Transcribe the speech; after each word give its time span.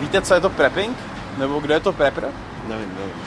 Víte, 0.00 0.22
co 0.22 0.34
je 0.34 0.40
to 0.40 0.50
prepping? 0.50 0.96
Nebo 1.38 1.60
kdo 1.60 1.74
je 1.74 1.80
to 1.80 1.92
prepper? 1.92 2.32
Nevím, 2.68 2.94
nevím. 2.98 3.22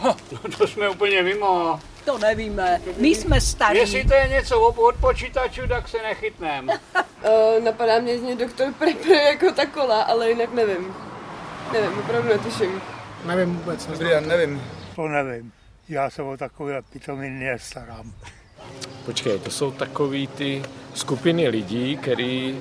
Ha, 0.00 0.16
no 0.32 0.56
to 0.58 0.66
jsme 0.66 0.88
úplně 0.88 1.22
mimo. 1.22 1.80
To 2.04 2.18
nevíme. 2.18 2.80
My 2.96 3.08
jsme 3.08 3.40
starí. 3.40 3.78
Jestli 3.78 4.04
to 4.04 4.14
je 4.14 4.28
něco 4.28 4.60
od, 4.60 4.96
počítačů, 4.96 5.60
tak 5.68 5.88
se 5.88 5.98
nechytnem. 6.02 6.68
Uh, 6.68 7.64
napadá 7.64 7.98
mě 7.98 8.18
z 8.18 8.22
něj 8.22 8.36
doktor 8.36 8.72
Prepper 8.72 9.12
jako 9.12 9.52
ta 9.52 9.66
kola, 9.66 10.02
ale 10.02 10.30
jinak 10.30 10.54
nevím. 10.54 10.94
Nevím, 11.72 11.98
opravdu 11.98 12.28
netuším. 12.28 12.82
Nevím 13.24 13.56
vůbec. 13.56 13.86
Dobrý, 13.86 14.10
já 14.10 14.20
nevím. 14.20 14.62
To 14.96 15.08
nevím. 15.08 15.52
Já 15.88 16.10
se 16.10 16.22
o 16.22 16.36
takové 16.36 16.82
pitominy 16.82 17.44
nestarám. 17.44 18.12
Počkej, 19.04 19.38
to 19.38 19.50
jsou 19.50 19.70
takový 19.70 20.26
ty 20.26 20.62
skupiny 20.94 21.48
lidí, 21.48 21.96
který, 21.96 22.60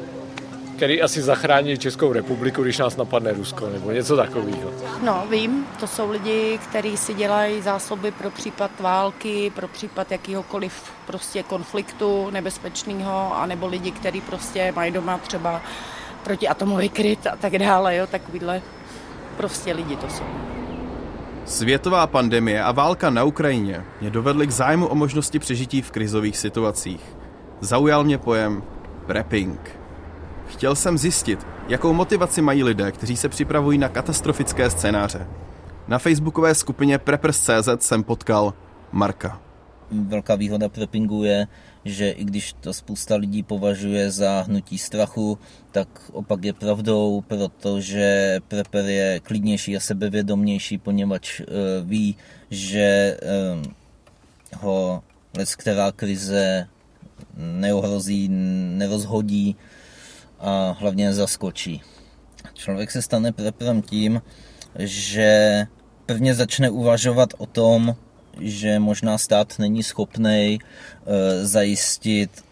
který 0.82 1.02
asi 1.02 1.22
zachrání 1.22 1.78
Českou 1.78 2.14
republiku, 2.14 2.64
když 2.64 2.78
nás 2.78 2.98
napadne 2.98 3.34
Rusko, 3.34 3.70
nebo 3.70 3.92
něco 3.92 4.16
takového. 4.16 4.72
No, 5.04 5.24
vím, 5.30 5.66
to 5.80 5.88
jsou 5.88 6.12
lidi, 6.12 6.60
kteří 6.70 6.98
si 6.98 7.14
dělají 7.14 7.62
zásoby 7.62 8.12
pro 8.12 8.32
případ 8.32 8.72
války, 8.80 9.52
pro 9.56 9.68
případ 9.68 10.12
jakýhokoliv 10.12 10.84
prostě 11.08 11.44
konfliktu 11.44 12.30
nebezpečného, 12.30 13.38
anebo 13.38 13.68
lidi, 13.68 13.92
kteří 13.92 14.22
prostě 14.22 14.74
mají 14.76 14.92
doma 14.92 15.18
třeba 15.18 15.62
protiatomový 16.24 16.90
kryt 16.90 17.28
a 17.28 17.36
tak 17.36 17.58
dále, 17.58 17.96
jo, 17.96 18.08
takovýhle 18.08 18.62
prostě 19.38 19.74
lidi 19.74 19.96
to 19.96 20.10
jsou. 20.10 20.24
Světová 21.46 22.08
pandemie 22.08 22.64
a 22.64 22.72
válka 22.72 23.10
na 23.10 23.24
Ukrajině 23.24 23.86
mě 24.02 24.10
dovedly 24.10 24.48
k 24.48 24.52
zájmu 24.52 24.88
o 24.88 24.96
možnosti 24.96 25.40
přežití 25.40 25.82
v 25.82 25.92
krizových 25.92 26.38
situacích. 26.38 27.02
Zaujal 27.60 28.04
mě 28.04 28.18
pojem 28.18 28.64
prepping. 29.06 29.81
Chtěl 30.52 30.76
jsem 30.76 30.98
zjistit, 30.98 31.48
jakou 31.68 31.94
motivaci 31.94 32.42
mají 32.42 32.64
lidé, 32.64 32.92
kteří 32.92 33.18
se 33.18 33.30
připravují 33.30 33.78
na 33.78 33.90
katastrofické 33.90 34.70
scénáře. 34.70 35.28
Na 35.88 36.00
facebookové 36.00 36.56
skupině 36.56 36.98
Preppers.cz 36.98 37.70
jsem 37.80 38.04
potkal 38.04 38.54
Marka. 38.92 39.42
Velká 39.92 40.36
výhoda 40.36 40.70
preppingu 40.70 41.24
je, 41.24 41.48
že 41.86 42.10
i 42.10 42.26
když 42.26 42.54
to 42.54 42.74
spousta 42.74 43.16
lidí 43.16 43.44
považuje 43.44 44.12
za 44.12 44.42
hnutí 44.42 44.78
strachu, 44.78 45.40
tak 45.72 45.88
opak 46.12 46.44
je 46.44 46.54
pravdou, 46.54 47.24
protože 47.28 48.40
prepper 48.48 48.86
je 48.86 49.20
klidnější 49.20 49.78
a 49.78 49.80
sebevědomější, 49.80 50.78
poněvadž 50.78 51.40
uh, 51.40 51.46
ví, 51.90 52.16
že 52.50 53.18
um, 53.54 53.74
ho 54.60 55.04
která 55.58 55.92
krize 55.92 56.68
neohrozí, 57.38 58.30
nerozhodí 58.78 59.56
a 60.42 60.76
hlavně 60.80 61.14
zaskočí. 61.14 61.82
Člověk 62.54 62.92
se 62.92 63.02
stane 63.02 63.32
prepperem 63.32 63.82
tím, 63.82 64.22
že 64.80 65.64
prvně 66.06 66.36
začne 66.36 66.70
uvažovat 66.70 67.34
o 67.38 67.46
tom, 67.46 67.96
že 68.40 68.80
možná 68.80 69.18
stát 69.18 69.60
není 69.60 69.84
schopný 69.84 70.60
e, 70.60 70.60
zajistit 71.46 72.44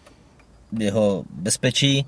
jeho 0.78 1.24
bezpečí 1.30 2.06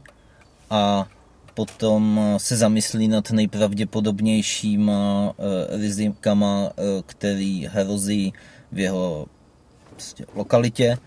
a 0.70 1.08
potom 1.54 2.20
se 2.36 2.56
zamyslí 2.56 3.08
nad 3.08 3.30
nejpravděpodobnějšíma 3.30 5.32
e, 5.38 5.76
rizikama, 5.76 6.70
který 7.06 7.66
hrozí 7.66 8.32
v 8.72 8.78
jeho 8.78 9.26
prostě, 9.90 10.24
lokalitě 10.34 10.98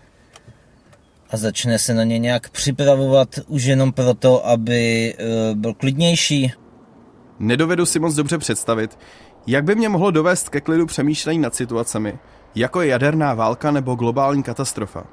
a 1.30 1.36
začne 1.36 1.78
se 1.78 1.94
na 1.94 2.04
ně 2.04 2.18
nějak 2.18 2.50
připravovat 2.50 3.28
už 3.46 3.64
jenom 3.64 3.92
proto, 3.92 4.46
aby 4.46 5.14
byl 5.54 5.74
klidnější. 5.74 6.52
Nedovedu 7.38 7.86
si 7.86 7.98
moc 7.98 8.14
dobře 8.14 8.38
představit, 8.38 8.98
jak 9.46 9.64
by 9.64 9.74
mě 9.74 9.88
mohlo 9.88 10.10
dovést 10.10 10.48
ke 10.48 10.60
klidu 10.60 10.86
přemýšlení 10.86 11.38
nad 11.38 11.54
situacemi, 11.54 12.18
jako 12.54 12.80
je 12.80 12.88
jaderná 12.88 13.34
válka 13.34 13.70
nebo 13.70 13.94
globální 13.94 14.42
katastrofa. 14.42 15.06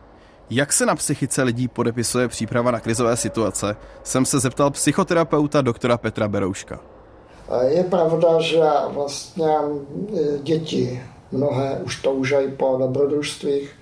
Jak 0.50 0.74
se 0.74 0.86
na 0.86 0.96
psychice 0.96 1.44
lidí 1.44 1.68
podepisuje 1.68 2.28
příprava 2.28 2.72
na 2.72 2.80
krizové 2.80 3.18
situace, 3.18 3.76
jsem 4.04 4.26
se 4.26 4.40
zeptal 4.40 4.72
psychoterapeuta 4.72 5.62
doktora 5.62 5.98
Petra 5.98 6.28
Berouška. 6.28 6.80
Je 7.68 7.84
pravda, 7.84 8.40
že 8.40 8.60
vlastně 8.90 9.46
e, 9.46 10.40
děti 10.40 11.04
mnohé 11.32 11.82
už 11.86 12.02
toužají 12.02 12.52
po 12.52 12.76
dobrodružstvích, 12.80 13.76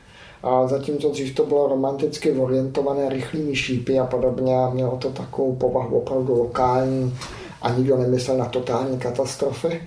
a 0.43 0.67
zatímco 0.67 1.09
dřív 1.09 1.35
to 1.35 1.45
bylo 1.45 1.67
romanticky 1.67 2.31
orientované 2.31 3.09
rychlými 3.09 3.55
šípy 3.55 3.99
a 3.99 4.05
podobně 4.05 4.55
a 4.55 4.69
mělo 4.69 4.97
to 4.97 5.09
takovou 5.09 5.55
povahu 5.55 5.97
opravdu 5.97 6.37
lokální 6.37 7.17
a 7.61 7.69
nikdo 7.69 7.97
nemyslel 7.97 8.37
na 8.37 8.45
totální 8.45 8.99
katastrofy, 8.99 9.81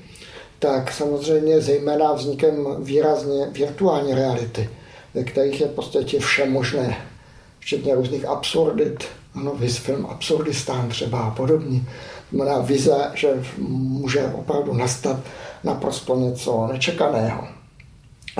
tak 0.59 0.93
samozřejmě 0.93 1.61
zejména 1.61 2.13
vznikem 2.13 2.67
výrazně 2.81 3.47
virtuální 3.53 4.15
reality, 4.15 4.69
ve 5.15 5.25
kterých 5.25 5.61
je 5.61 5.67
v 5.67 5.75
podstatě 5.75 6.19
vše 6.19 6.47
možné, 6.47 6.97
včetně 7.59 7.95
různých 7.95 8.25
absurdit, 8.25 9.05
ano, 9.35 9.53
viz 9.55 9.77
film 9.77 10.07
Absurdistán 10.07 10.89
třeba 10.89 11.19
a 11.19 11.31
podobně. 11.31 11.81
Znamená 12.33 12.59
vize, 12.59 13.11
že 13.15 13.29
může 13.69 14.27
opravdu 14.27 14.75
nastat 14.75 15.17
naprosto 15.65 16.17
něco 16.17 16.69
nečekaného. 16.73 17.64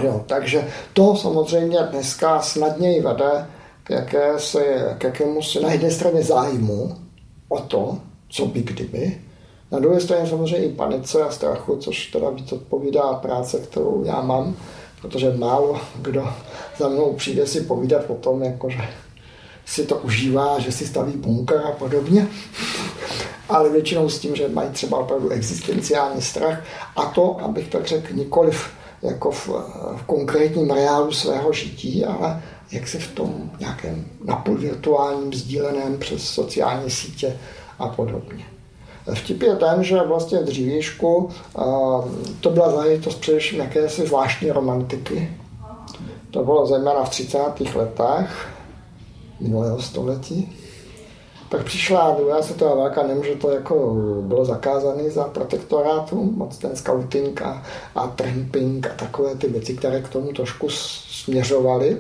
Jo, 0.03 0.25
takže 0.27 0.69
to 0.93 1.17
samozřejmě 1.17 1.79
dneska 1.91 2.41
snadněji 2.41 3.01
vede 3.01 3.47
k, 3.85 3.91
jakési, 3.91 4.65
k 4.99 5.05
jakémusi 5.05 5.61
na 5.61 5.73
jedné 5.73 5.91
straně 5.91 6.23
zájmu 6.23 6.97
o 7.49 7.61
to, 7.61 7.99
co 8.29 8.47
by 8.47 8.63
kdyby, 8.63 9.21
na 9.71 9.79
druhé 9.79 10.01
straně 10.01 10.27
samozřejmě 10.27 10.67
i 10.67 10.73
panice 10.73 11.23
a 11.23 11.31
strachu, 11.31 11.77
což 11.77 12.07
teda 12.07 12.31
víc 12.31 12.53
odpovídá 12.53 13.13
práce, 13.13 13.59
kterou 13.59 14.05
já 14.05 14.21
mám, 14.21 14.57
protože 15.03 15.33
málo 15.37 15.81
kdo 15.97 16.29
za 16.79 16.89
mnou 16.89 17.13
přijde 17.13 17.47
si 17.47 17.61
povídat 17.61 18.03
o 18.09 18.15
tom, 18.15 18.43
jakože 18.43 18.79
si 19.67 19.87
to 19.87 19.97
užívá, 19.97 20.59
že 20.59 20.73
si 20.73 20.87
staví 20.87 21.13
bunkr 21.13 21.57
a 21.57 21.73
podobně, 21.73 22.29
ale 23.49 23.71
většinou 23.71 24.09
s 24.09 24.19
tím, 24.19 24.37
že 24.37 24.49
mají 24.49 24.71
třeba 24.71 24.99
opravdu 24.99 25.29
existenciální 25.29 26.23
strach. 26.23 26.65
A 26.97 27.05
to, 27.05 27.37
abych 27.41 27.69
tak 27.69 27.87
řekl, 27.87 28.15
nikoliv 28.15 28.71
jako 29.05 29.31
v, 29.31 29.49
v 29.97 30.03
konkrétním 30.07 30.71
reálu 30.71 31.13
svého 31.13 31.53
žití, 31.53 32.05
ale 32.05 32.43
jak 32.73 32.89
se 32.89 32.99
v 32.99 33.09
tom 33.15 33.51
nějakém 33.61 34.05
napůl 34.25 34.57
virtuálním 34.57 35.35
sdíleném 35.35 35.99
přes 35.99 36.23
sociální 36.23 36.91
sítě 36.91 37.37
a 37.79 37.89
podobně. 37.89 38.45
Vtip 39.15 39.43
je 39.43 39.57
ten, 39.57 39.85
že 39.85 40.03
vlastně 40.03 40.39
v 40.39 40.45
dřívějšku 40.45 41.31
to 42.41 42.51
byla 42.51 42.71
záležitost 42.71 43.21
především 43.21 43.59
jakési 43.59 44.07
zvláštní 44.07 44.51
romantiky. 44.51 45.33
To 46.31 46.45
bylo 46.45 46.67
zejména 46.67 47.05
v 47.05 47.11
30. 47.11 47.39
letech 47.75 48.49
minulého 49.41 49.83
století. 49.83 50.59
Pak 51.55 51.65
přišla 51.65 52.17
druhá 52.19 52.43
světová 52.43 52.75
válka, 52.75 53.03
nemůže 53.03 53.35
to 53.35 53.51
jako 53.51 53.95
bylo 54.21 54.45
zakázané 54.45 55.11
za 55.11 55.25
protektorátu, 55.25 56.33
moc 56.37 56.59
ten 56.59 56.77
scouting 56.77 57.43
a, 57.43 57.63
a 57.95 58.07
tramping 58.07 58.87
a 58.87 58.91
takové 58.97 59.35
ty 59.35 59.47
věci, 59.47 59.77
které 59.77 60.01
k 60.01 60.09
tomu 60.09 60.33
trošku 60.33 60.69
směřovaly. 60.71 61.99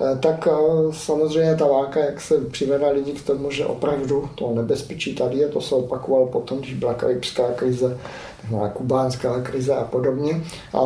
Eh, 0.00 0.18
tak 0.18 0.48
eh, 0.50 0.52
samozřejmě 0.92 1.56
ta 1.56 1.66
válka, 1.66 2.00
jak 2.00 2.20
se 2.20 2.40
přivedla 2.40 2.90
lidi 2.90 3.12
k 3.12 3.26
tomu, 3.26 3.50
že 3.50 3.66
opravdu 3.66 4.28
to 4.34 4.52
nebezpečí 4.54 5.14
tady 5.14 5.38
je, 5.38 5.48
to 5.48 5.60
se 5.60 5.74
opakovalo 5.74 6.26
potom, 6.26 6.58
když 6.58 6.74
byla 6.74 6.94
karibská 6.94 7.52
krize, 7.52 7.98
takzvaná 8.40 8.68
kubánská 8.68 9.40
krize 9.40 9.74
a 9.74 9.84
podobně. 9.84 10.42
A 10.74 10.84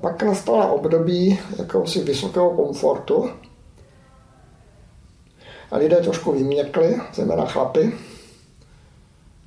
pak 0.00 0.22
nastala 0.22 0.72
období 0.72 1.38
jakousi 1.58 2.00
vysokého 2.00 2.50
komfortu, 2.50 3.30
a 5.70 5.76
lidé 5.76 5.96
trošku 5.96 6.32
vyměkli, 6.32 7.00
zejména 7.14 7.46
chlapy. 7.46 7.92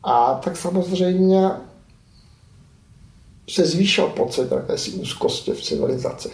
A 0.04 0.34
tak 0.34 0.58
samozřejmě 0.58 1.50
se 3.50 3.66
zvýšil 3.66 4.08
pocit 4.08 4.52
jakési 4.52 4.92
úzkosti 4.92 5.52
v 5.52 5.62
civilizaci 5.62 6.30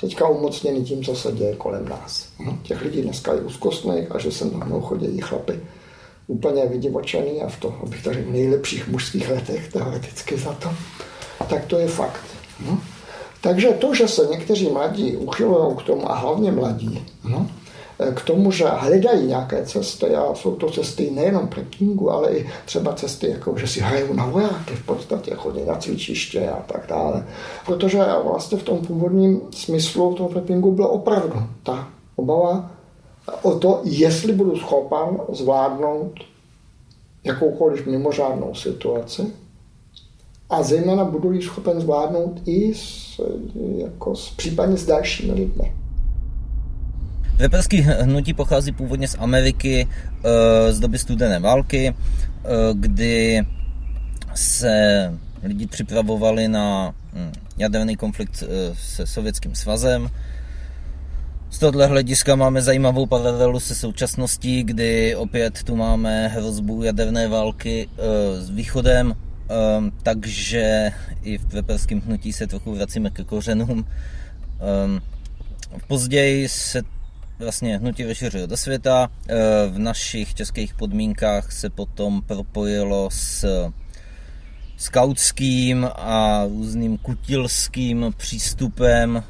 teďka 0.00 0.28
umocněný 0.28 0.84
tím, 0.84 1.04
co 1.04 1.14
se 1.14 1.32
děje 1.32 1.56
kolem 1.56 1.88
nás. 1.88 2.28
No, 2.46 2.58
těch 2.62 2.82
lidí 2.82 3.02
dneska 3.02 3.34
je 3.34 3.40
úzkostných 3.40 4.14
a 4.14 4.18
že 4.18 4.32
se 4.32 4.44
mnou 4.44 4.80
chodí 4.80 5.20
chlapy 5.20 5.60
úplně 6.26 6.66
vydivočený 6.66 7.42
a 7.42 7.48
v 7.48 7.60
to, 7.60 7.74
abych 7.82 8.02
tady 8.02 8.22
v 8.22 8.30
nejlepších 8.30 8.88
mužských 8.88 9.28
letech 9.28 9.72
teoreticky 9.72 10.38
za 10.38 10.52
to, 10.52 10.68
tak 11.48 11.64
to 11.64 11.78
je 11.78 11.88
fakt. 11.88 12.24
No. 12.66 12.80
Takže 13.40 13.68
to, 13.68 13.94
že 13.94 14.08
se 14.08 14.26
někteří 14.26 14.68
mladí 14.68 15.16
uchylují 15.16 15.76
k 15.76 15.82
tomu, 15.82 16.10
a 16.10 16.14
hlavně 16.14 16.52
mladí, 16.52 17.04
no, 17.24 17.50
k 18.14 18.22
tomu, 18.22 18.52
že 18.52 18.64
hledají 18.64 19.26
nějaké 19.26 19.66
cesty 19.66 20.14
a 20.14 20.34
jsou 20.34 20.56
to 20.56 20.70
cesty 20.70 21.10
nejenom 21.10 21.48
preppingu, 21.48 22.10
ale 22.10 22.32
i 22.32 22.48
třeba 22.64 22.92
cesty, 22.92 23.30
jako 23.30 23.54
že 23.56 23.66
si 23.66 23.80
hrajou 23.80 24.12
na 24.12 24.26
vojáky 24.26 24.74
v 24.74 24.86
podstatě, 24.86 25.34
chodí 25.34 25.64
na 25.64 25.74
cvičiště 25.74 26.48
a 26.48 26.62
tak 26.62 26.86
dále. 26.88 27.26
Protože 27.66 27.98
vlastně 28.24 28.58
v 28.58 28.62
tom 28.62 28.78
původním 28.78 29.40
smyslu 29.50 30.14
toho 30.14 30.28
preppingu 30.28 30.72
bylo 30.72 30.88
opravdu 30.88 31.42
ta 31.62 31.88
obava 32.16 32.70
o 33.42 33.58
to, 33.58 33.80
jestli 33.84 34.32
budu 34.32 34.56
schopen 34.56 35.20
zvládnout 35.32 36.12
jakoukoliv 37.24 37.86
mimořádnou 37.86 38.54
situaci 38.54 39.32
a 40.50 40.62
zejména 40.62 41.04
budu 41.04 41.32
ji 41.32 41.42
schopen 41.42 41.80
zvládnout 41.80 42.40
i 42.46 42.74
s, 42.74 43.20
jako 43.76 44.16
s, 44.16 44.30
případně 44.30 44.76
s 44.76 44.86
dalšími 44.86 45.32
lidmi. 45.32 45.77
Reperský 47.38 47.80
hnutí 47.80 48.34
pochází 48.34 48.72
původně 48.72 49.08
z 49.08 49.16
Ameriky 49.18 49.88
eh, 50.24 50.72
z 50.72 50.80
doby 50.80 50.98
studené 50.98 51.38
války, 51.38 51.94
eh, 51.94 52.48
kdy 52.74 53.42
se 54.34 55.14
lidi 55.42 55.66
připravovali 55.66 56.48
na 56.48 56.94
hm, 57.12 57.32
jaderný 57.58 57.96
konflikt 57.96 58.42
eh, 58.42 58.74
se 58.74 59.06
Sovětským 59.06 59.54
svazem. 59.54 60.08
Z 61.50 61.58
tohoto 61.58 61.88
hlediska 61.88 62.36
máme 62.36 62.62
zajímavou 62.62 63.06
paralelu 63.06 63.60
se 63.60 63.74
současností, 63.74 64.62
kdy 64.62 65.16
opět 65.16 65.62
tu 65.62 65.76
máme 65.76 66.28
hrozbu 66.28 66.82
jaderné 66.82 67.28
války 67.28 67.88
s 68.38 68.50
východem, 68.50 69.14
takže 70.02 70.90
i 71.22 71.38
v 71.38 71.44
preperském 71.44 72.00
hnutí 72.00 72.32
se 72.32 72.46
trochu 72.46 72.74
vracíme 72.74 73.10
ke 73.10 73.24
kořenům. 73.24 73.84
Později 75.86 76.48
se 76.48 76.82
vlastně 77.38 77.78
hnutí 77.78 78.04
rozšířilo 78.04 78.46
do 78.46 78.56
světa. 78.56 79.10
E, 79.28 79.34
v 79.68 79.78
našich 79.78 80.34
českých 80.34 80.74
podmínkách 80.74 81.52
se 81.52 81.70
potom 81.70 82.22
propojilo 82.22 83.08
s 83.12 83.44
skautským 84.76 85.88
a 85.94 86.44
různým 86.44 86.98
kutilským 86.98 88.12
přístupem, 88.16 89.16
e, 89.16 89.22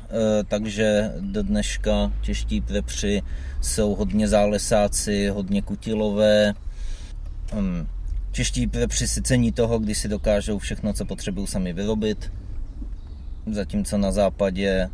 takže 0.45 1.13
do 1.21 1.43
dneška 1.43 2.13
čeští 2.23 2.61
prepři 2.61 3.23
jsou 3.61 3.95
hodně 3.95 4.29
zálesáci, 4.29 5.29
hodně 5.29 5.63
kutilové. 5.63 6.55
Čeští 8.33 8.67
prepři 8.67 9.09
si 9.09 9.23
cení 9.23 9.53
toho, 9.53 9.79
když 9.79 9.99
si 9.99 10.09
dokážou 10.09 10.59
všechno, 10.59 10.93
co 10.93 11.05
potřebují 11.05 11.47
sami 11.47 11.73
vyrobit, 11.73 12.33
zatímco 13.47 13.99
na 13.99 14.13
západě 14.13 14.89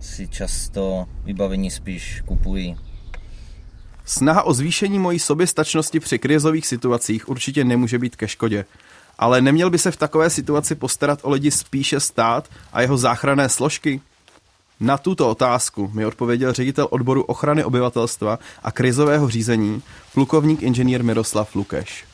si 0.00 0.28
často 0.28 1.06
vybavení 1.24 1.70
spíš 1.70 2.22
kupují. 2.26 2.76
Snaha 4.04 4.42
o 4.42 4.54
zvýšení 4.54 4.98
mojí 4.98 5.18
soběstačnosti 5.18 6.00
při 6.00 6.18
krizových 6.18 6.66
situacích 6.66 7.28
určitě 7.28 7.64
nemůže 7.64 7.98
být 7.98 8.16
ke 8.16 8.28
škodě. 8.28 8.64
Ale 9.18 9.40
neměl 9.40 9.70
by 9.70 9.78
se 9.78 9.90
v 9.90 9.96
takové 9.96 10.30
situaci 10.30 10.74
postarat 10.74 11.18
o 11.22 11.30
lidi 11.30 11.50
spíše 11.50 12.00
stát 12.00 12.48
a 12.72 12.80
jeho 12.80 12.96
záchranné 12.96 13.48
složky? 13.48 14.00
Na 14.80 14.98
tuto 14.98 15.30
otázku 15.30 15.90
mi 15.94 16.06
odpověděl 16.06 16.52
ředitel 16.52 16.88
odboru 16.90 17.22
ochrany 17.22 17.64
obyvatelstva 17.64 18.38
a 18.62 18.72
krizového 18.72 19.28
řízení, 19.28 19.82
plukovník 20.14 20.62
inženýr 20.62 21.04
Miroslav 21.04 21.54
Lukeš. 21.54 22.04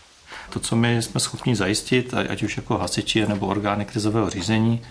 To, 0.51 0.61
co 0.61 0.77
my 0.77 1.03
jsme 1.03 1.21
schopni 1.21 1.57
zajistit, 1.57 2.15
ať 2.15 2.43
už 2.43 2.57
jako 2.57 2.79
hasiči 2.79 3.27
nebo 3.27 3.47
orgány 3.47 3.85
krizového 3.85 4.31
řízení, 4.31 4.83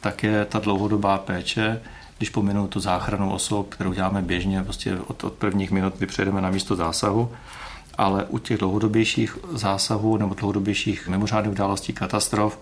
tak 0.00 0.22
je 0.22 0.44
ta 0.44 0.58
dlouhodobá 0.58 1.18
péče, 1.18 1.80
když 2.18 2.30
pominu 2.30 2.68
tu 2.68 2.80
záchranu 2.80 3.32
osob, 3.32 3.68
kterou 3.68 3.92
děláme 3.92 4.22
běžně, 4.22 4.62
prostě 4.62 4.96
od, 5.06 5.24
od 5.24 5.32
prvních 5.32 5.70
minut, 5.70 5.94
kdy 5.98 6.06
přejdeme 6.06 6.40
na 6.40 6.50
místo 6.50 6.76
zásahu, 6.76 7.32
ale 7.98 8.24
u 8.24 8.38
těch 8.38 8.58
dlouhodobějších 8.58 9.38
zásahů 9.52 10.16
nebo 10.16 10.34
dlouhodobějších 10.34 11.08
mimořádných 11.08 11.52
událostí 11.52 11.92
katastrof, 11.92 12.60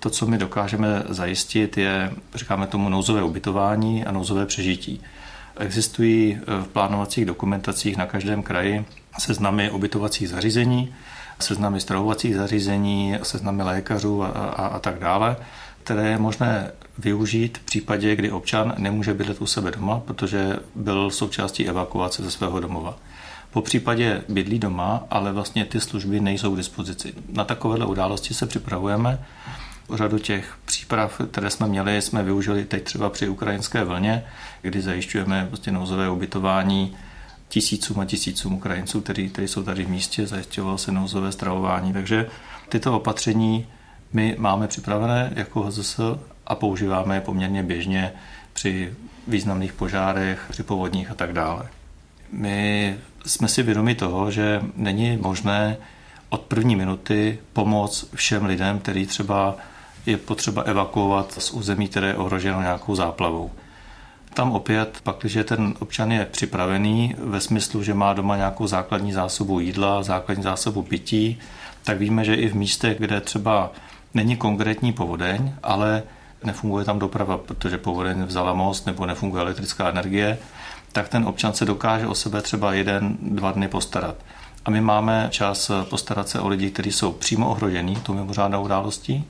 to, 0.00 0.10
co 0.10 0.26
my 0.26 0.38
dokážeme 0.38 1.02
zajistit, 1.08 1.76
je, 1.76 2.12
říkáme 2.34 2.66
tomu, 2.66 2.88
nouzové 2.88 3.22
ubytování 3.22 4.04
a 4.04 4.12
nouzové 4.12 4.46
přežití. 4.46 5.00
Existují 5.58 6.40
v 6.46 6.68
plánovacích 6.68 7.24
dokumentacích 7.24 7.96
na 7.96 8.06
každém 8.06 8.42
kraji 8.42 8.84
seznamy 9.18 9.70
ubytovacích 9.70 10.28
zařízení, 10.28 10.94
seznamy 11.40 11.80
stravovacích 11.80 12.36
zařízení, 12.36 13.18
seznamy 13.22 13.62
lékařů 13.62 14.22
a, 14.22 14.28
a, 14.28 14.66
a 14.66 14.78
tak 14.78 14.98
dále 14.98 15.36
které 15.86 16.08
je 16.08 16.18
možné 16.18 16.72
využít 16.98 17.58
v 17.58 17.62
případě, 17.62 18.16
kdy 18.16 18.30
občan 18.30 18.74
nemůže 18.78 19.14
bydlet 19.14 19.40
u 19.40 19.46
sebe 19.46 19.70
doma, 19.70 20.00
protože 20.00 20.56
byl 20.74 21.10
součástí 21.10 21.68
evakuace 21.68 22.22
ze 22.22 22.30
svého 22.30 22.60
domova. 22.60 22.98
Po 23.50 23.62
případě 23.62 24.22
bydlí 24.28 24.58
doma, 24.58 25.04
ale 25.10 25.32
vlastně 25.32 25.64
ty 25.64 25.80
služby 25.80 26.20
nejsou 26.20 26.54
k 26.54 26.56
dispozici. 26.56 27.14
Na 27.32 27.44
takovéhle 27.44 27.86
události 27.86 28.34
se 28.34 28.46
připravujeme. 28.46 29.24
Řadu 29.94 30.18
těch 30.18 30.58
příprav, 30.64 31.20
které 31.30 31.50
jsme 31.50 31.68
měli, 31.68 32.02
jsme 32.02 32.22
využili 32.22 32.64
teď 32.64 32.84
třeba 32.84 33.10
při 33.10 33.28
ukrajinské 33.28 33.84
vlně, 33.84 34.24
kdy 34.62 34.82
zajišťujeme 34.82 35.46
prostě 35.48 35.70
nouzové 35.70 36.10
ubytování 36.10 36.96
tisícům 37.48 38.00
a 38.00 38.04
tisícům 38.04 38.54
Ukrajinců, 38.54 39.00
kteří, 39.00 39.28
kteří 39.28 39.48
jsou 39.48 39.62
tady 39.62 39.84
v 39.84 39.88
místě, 39.88 40.26
zajišťovalo 40.26 40.78
se 40.78 40.92
nouzové 40.92 41.32
stravování. 41.32 41.92
Takže 41.92 42.26
tyto 42.68 42.96
opatření 42.96 43.66
my 44.12 44.36
máme 44.38 44.68
připravené 44.68 45.32
jako 45.36 45.62
HZS 45.62 46.00
a 46.46 46.54
používáme 46.54 47.14
je 47.14 47.20
poměrně 47.20 47.62
běžně 47.62 48.12
při 48.52 48.94
významných 49.28 49.72
požárech, 49.72 50.46
při 50.50 50.62
povodních 50.62 51.10
a 51.10 51.14
tak 51.14 51.32
dále. 51.32 51.68
My 52.32 52.96
jsme 53.26 53.48
si 53.48 53.62
vědomi 53.62 53.94
toho, 53.94 54.30
že 54.30 54.62
není 54.76 55.16
možné 55.16 55.76
od 56.28 56.40
první 56.40 56.76
minuty 56.76 57.38
pomoct 57.52 58.14
všem 58.14 58.44
lidem, 58.44 58.78
který 58.78 59.06
třeba 59.06 59.56
je 60.06 60.16
potřeba 60.16 60.62
evakuovat 60.62 61.32
z 61.38 61.50
území, 61.50 61.88
které 61.88 62.06
je 62.06 62.14
ohroženo 62.14 62.60
nějakou 62.60 62.94
záplavou. 62.94 63.50
Tam 64.34 64.52
opět, 64.52 65.00
pak, 65.02 65.16
když 65.20 65.38
ten 65.44 65.74
občan 65.78 66.12
je 66.12 66.24
připravený 66.24 67.14
ve 67.18 67.40
smyslu, 67.40 67.82
že 67.82 67.94
má 67.94 68.12
doma 68.12 68.36
nějakou 68.36 68.66
základní 68.66 69.12
zásobu 69.12 69.60
jídla, 69.60 70.02
základní 70.02 70.42
zásobu 70.42 70.82
pití, 70.82 71.38
tak 71.84 71.98
víme, 71.98 72.24
že 72.24 72.34
i 72.34 72.48
v 72.48 72.54
místech, 72.54 72.98
kde 72.98 73.20
třeba 73.20 73.72
není 74.16 74.36
konkrétní 74.36 74.92
povodeň, 74.92 75.54
ale 75.62 76.02
nefunguje 76.44 76.84
tam 76.84 76.98
doprava, 76.98 77.38
protože 77.38 77.78
povodeň 77.78 78.22
vzala 78.22 78.54
most 78.54 78.86
nebo 78.86 79.06
nefunguje 79.06 79.42
elektrická 79.42 79.88
energie, 79.88 80.38
tak 80.92 81.08
ten 81.08 81.24
občan 81.24 81.52
se 81.52 81.64
dokáže 81.64 82.06
o 82.06 82.14
sebe 82.14 82.42
třeba 82.42 82.72
jeden, 82.72 83.16
dva 83.22 83.52
dny 83.52 83.68
postarat. 83.68 84.16
A 84.64 84.70
my 84.70 84.80
máme 84.80 85.28
čas 85.30 85.70
postarat 85.90 86.28
se 86.28 86.40
o 86.40 86.48
lidi, 86.48 86.70
kteří 86.70 86.92
jsou 86.92 87.12
přímo 87.12 87.50
ohrožení 87.50 87.96
tou 87.96 88.14
mimořádnou 88.14 88.64
událostí, 88.64 89.24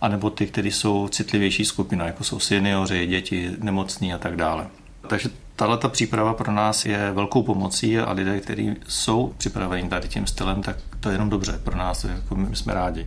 anebo 0.00 0.30
ty, 0.30 0.46
kteří 0.46 0.70
jsou 0.70 1.08
citlivější 1.08 1.64
skupina, 1.64 2.06
jako 2.06 2.24
jsou 2.24 2.38
seniori, 2.38 3.06
děti, 3.06 3.50
nemocní 3.58 4.14
a 4.14 4.18
tak 4.18 4.36
dále. 4.36 4.66
Takže 5.08 5.28
tahle 5.56 5.78
ta 5.78 5.88
příprava 5.88 6.34
pro 6.34 6.52
nás 6.52 6.86
je 6.86 7.12
velkou 7.12 7.42
pomocí 7.42 7.98
a 7.98 8.12
lidé, 8.12 8.40
kteří 8.40 8.76
jsou 8.88 9.34
připraveni 9.38 9.88
tady 9.88 10.08
tím 10.08 10.26
stylem, 10.26 10.62
tak 10.62 10.76
to 11.00 11.08
je 11.08 11.14
jenom 11.14 11.30
dobře 11.30 11.60
pro 11.64 11.76
nás, 11.76 12.04
jako 12.04 12.34
my 12.34 12.56
jsme 12.56 12.74
rádi. 12.74 13.06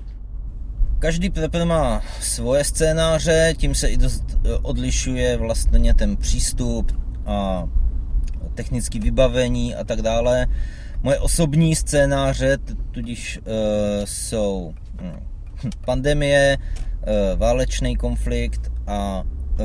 Každý 1.01 1.29
prepper 1.29 1.65
má 1.65 2.01
svoje 2.19 2.63
scénáře, 2.63 3.53
tím 3.57 3.75
se 3.75 3.87
i 3.87 3.97
dost 3.97 4.23
e, 4.45 4.53
odlišuje 4.53 5.37
vlastně 5.37 5.93
ten 5.93 6.17
přístup 6.17 6.91
a 7.25 7.69
technické 8.53 8.99
vybavení 8.99 9.75
a 9.75 9.83
tak 9.83 10.01
dále. 10.01 10.47
Moje 11.03 11.19
osobní 11.19 11.75
scénáře 11.75 12.57
tudíž 12.91 13.39
e, 13.39 13.41
jsou 14.07 14.73
hm, 15.01 15.19
pandemie, 15.85 16.57
e, 16.57 17.35
válečný 17.35 17.95
konflikt 17.95 18.71
a 18.87 19.23
e, 19.59 19.63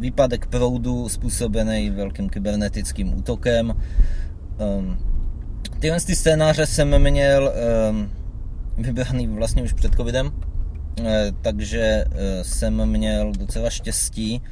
výpadek 0.00 0.46
proudu 0.46 1.08
způsobený 1.08 1.90
velkým 1.90 2.28
kybernetickým 2.28 3.18
útokem. 3.18 3.70
E, 3.70 3.76
tyhle 5.78 6.00
scénáře 6.00 6.66
jsem 6.66 6.98
měl 6.98 7.48
e, 7.48 8.82
vybraný 8.82 9.26
vlastně 9.26 9.62
už 9.62 9.72
před 9.72 9.94
covidem, 9.94 10.32
Eh, 10.32 10.51
takže 11.42 12.04
eh, 12.10 12.44
jsem 12.44 12.86
měl 12.86 13.32
docela 13.32 13.70
štěstí. 13.70 14.42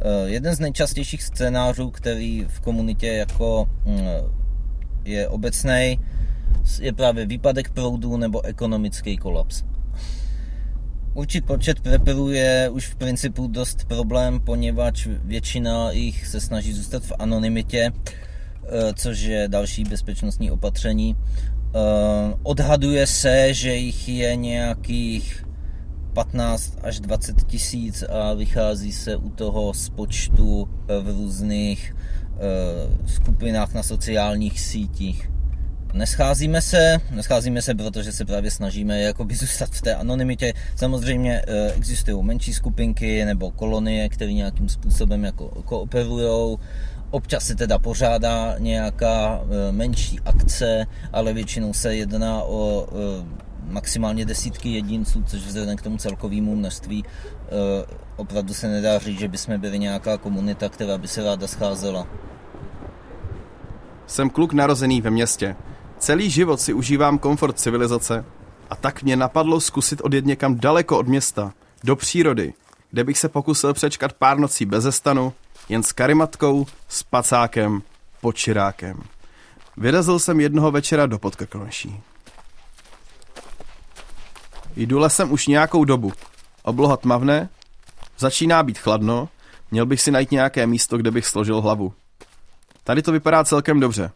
Eh, 0.00 0.28
jeden 0.28 0.54
z 0.54 0.60
nejčastějších 0.60 1.22
scénářů, 1.22 1.90
který 1.90 2.44
v 2.48 2.60
komunitě 2.60 3.06
jako 3.06 3.68
je 5.04 5.28
obecný, 5.28 6.00
je 6.80 6.92
právě 6.92 7.26
výpadek 7.26 7.70
proudu 7.70 8.16
nebo 8.16 8.44
ekonomický 8.44 9.16
kolaps. 9.16 9.62
Určit 11.14 11.44
počet 11.46 11.80
preperů 11.80 12.30
je 12.30 12.68
už 12.72 12.86
v 12.86 12.96
principu 12.96 13.46
dost 13.46 13.84
problém, 13.84 14.40
poněvadž 14.40 15.06
většina 15.24 15.90
jich 15.90 16.26
se 16.26 16.40
snaží 16.40 16.72
zůstat 16.72 17.02
v 17.02 17.12
anonymitě, 17.18 17.90
což 18.94 19.20
je 19.20 19.48
další 19.48 19.84
bezpečnostní 19.84 20.50
opatření. 20.50 21.16
Odhaduje 22.42 23.06
se, 23.06 23.54
že 23.54 23.74
jich 23.74 24.08
je 24.08 24.36
nějakých 24.36 25.44
15 26.12 26.78
až 26.82 27.00
20 27.00 27.44
tisíc 27.46 28.02
a 28.02 28.34
vychází 28.34 28.92
se 28.92 29.16
u 29.16 29.30
toho 29.30 29.74
z 29.74 29.88
počtu 29.88 30.68
eh, 30.88 31.00
v 31.00 31.08
různých 31.08 31.96
eh, 31.96 32.38
skupinách 33.06 33.74
na 33.74 33.82
sociálních 33.82 34.60
sítích. 34.60 35.30
Nescházíme 35.94 36.62
se, 36.62 36.98
nescházíme 37.10 37.62
se, 37.62 37.74
protože 37.74 38.12
se 38.12 38.24
právě 38.24 38.50
snažíme 38.50 39.00
jakoby 39.00 39.34
zůstat 39.34 39.70
v 39.70 39.82
té 39.82 39.94
anonymitě. 39.94 40.52
Samozřejmě 40.76 41.42
eh, 41.46 41.72
existují 41.72 42.24
menší 42.24 42.52
skupinky 42.52 43.24
nebo 43.24 43.50
kolonie, 43.50 44.08
které 44.08 44.32
nějakým 44.32 44.68
způsobem 44.68 45.24
jako 45.24 45.48
kooperují 45.64 46.56
Občas 47.12 47.44
se 47.44 47.54
teda 47.54 47.78
pořádá 47.78 48.54
nějaká 48.58 49.42
menší 49.70 50.20
akce, 50.20 50.86
ale 51.12 51.32
většinou 51.32 51.72
se 51.72 51.96
jedná 51.96 52.42
o 52.42 52.88
maximálně 53.70 54.24
desítky 54.24 54.68
jedinců, 54.68 55.24
což 55.26 55.40
vzhledem 55.40 55.76
k 55.76 55.82
tomu 55.82 55.98
celkovému 55.98 56.56
množství 56.56 57.04
opravdu 58.16 58.54
se 58.54 58.68
nedá 58.68 58.98
říct, 58.98 59.18
že 59.18 59.28
bychom 59.28 59.60
byli 59.60 59.78
nějaká 59.78 60.18
komunita, 60.18 60.68
která 60.68 60.98
by 60.98 61.08
se 61.08 61.22
ráda 61.22 61.46
scházela. 61.46 62.06
Jsem 64.06 64.30
kluk 64.30 64.52
narozený 64.52 65.00
ve 65.00 65.10
městě. 65.10 65.56
Celý 65.98 66.30
život 66.30 66.60
si 66.60 66.72
užívám 66.72 67.18
komfort 67.18 67.58
civilizace 67.58 68.24
a 68.70 68.76
tak 68.76 69.02
mě 69.02 69.16
napadlo 69.16 69.60
zkusit 69.60 70.00
odjet 70.00 70.26
někam 70.26 70.58
daleko 70.58 70.98
od 70.98 71.08
města, 71.08 71.52
do 71.84 71.96
přírody, 71.96 72.52
kde 72.90 73.04
bych 73.04 73.18
se 73.18 73.28
pokusil 73.28 73.74
přečkat 73.74 74.12
pár 74.12 74.38
nocí 74.38 74.66
bez 74.66 74.96
stanu, 74.96 75.32
jen 75.68 75.82
s 75.82 75.92
karimatkou, 75.92 76.66
s 76.88 77.02
pacákem, 77.02 77.82
počirákem. 78.20 79.02
Vyrazil 79.76 80.18
jsem 80.18 80.40
jednoho 80.40 80.70
večera 80.70 81.06
do 81.06 81.18
Podkrkonoší. 81.18 82.00
Jdu 84.80 84.98
lesem 84.98 85.32
už 85.32 85.46
nějakou 85.46 85.84
dobu. 85.84 86.12
Obloha 86.62 86.96
tmavné, 86.96 87.48
začíná 88.18 88.62
být 88.62 88.78
chladno, 88.78 89.28
měl 89.70 89.86
bych 89.86 90.00
si 90.00 90.10
najít 90.10 90.30
nějaké 90.30 90.66
místo, 90.66 90.98
kde 90.98 91.10
bych 91.10 91.26
složil 91.26 91.60
hlavu. 91.60 91.94
Tady 92.84 93.02
to 93.02 93.12
vypadá 93.12 93.44
celkem 93.44 93.80
dobře. 93.80 94.10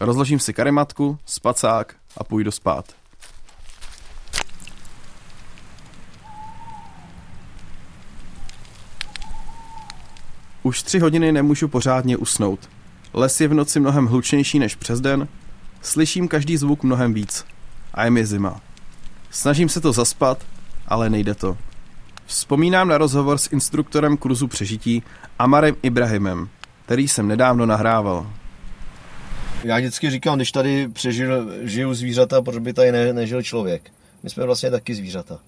Rozložím 0.00 0.38
si 0.38 0.52
karimatku, 0.52 1.18
spacák 1.26 1.94
a 2.16 2.24
půjdu 2.24 2.50
spát. 2.50 2.84
Už 10.62 10.82
tři 10.82 10.98
hodiny 10.98 11.32
nemůžu 11.32 11.68
pořádně 11.68 12.16
usnout. 12.16 12.68
Les 13.14 13.40
je 13.40 13.48
v 13.48 13.54
noci 13.54 13.80
mnohem 13.80 14.06
hlučnější 14.06 14.58
než 14.58 14.74
přes 14.74 15.00
den, 15.00 15.28
slyším 15.82 16.28
každý 16.28 16.56
zvuk 16.56 16.82
mnohem 16.82 17.14
víc. 17.14 17.44
A 17.94 18.04
je 18.04 18.10
mi 18.10 18.26
zima. 18.26 18.60
Snažím 19.30 19.68
se 19.68 19.80
to 19.80 19.92
zaspat, 19.92 20.46
ale 20.88 21.10
nejde 21.10 21.34
to. 21.34 21.58
Vzpomínám 22.26 22.88
na 22.88 22.98
rozhovor 22.98 23.38
s 23.38 23.52
instruktorem 23.52 24.16
kurzu 24.16 24.48
přežití 24.48 25.02
Amarem 25.38 25.76
Ibrahimem, 25.82 26.48
který 26.84 27.08
jsem 27.08 27.28
nedávno 27.28 27.66
nahrával. 27.66 28.32
Já 29.64 29.78
vždycky 29.78 30.10
říkám, 30.10 30.36
když 30.36 30.52
tady 30.52 30.88
přežil, 30.88 31.52
žiju 31.62 31.94
zvířata, 31.94 32.42
proč 32.42 32.58
by 32.58 32.72
tady 32.72 32.92
ne, 32.92 33.12
nežil 33.12 33.42
člověk. 33.42 33.90
My 34.22 34.30
jsme 34.30 34.46
vlastně 34.46 34.70
taky 34.70 34.94
zvířata. 34.94 35.38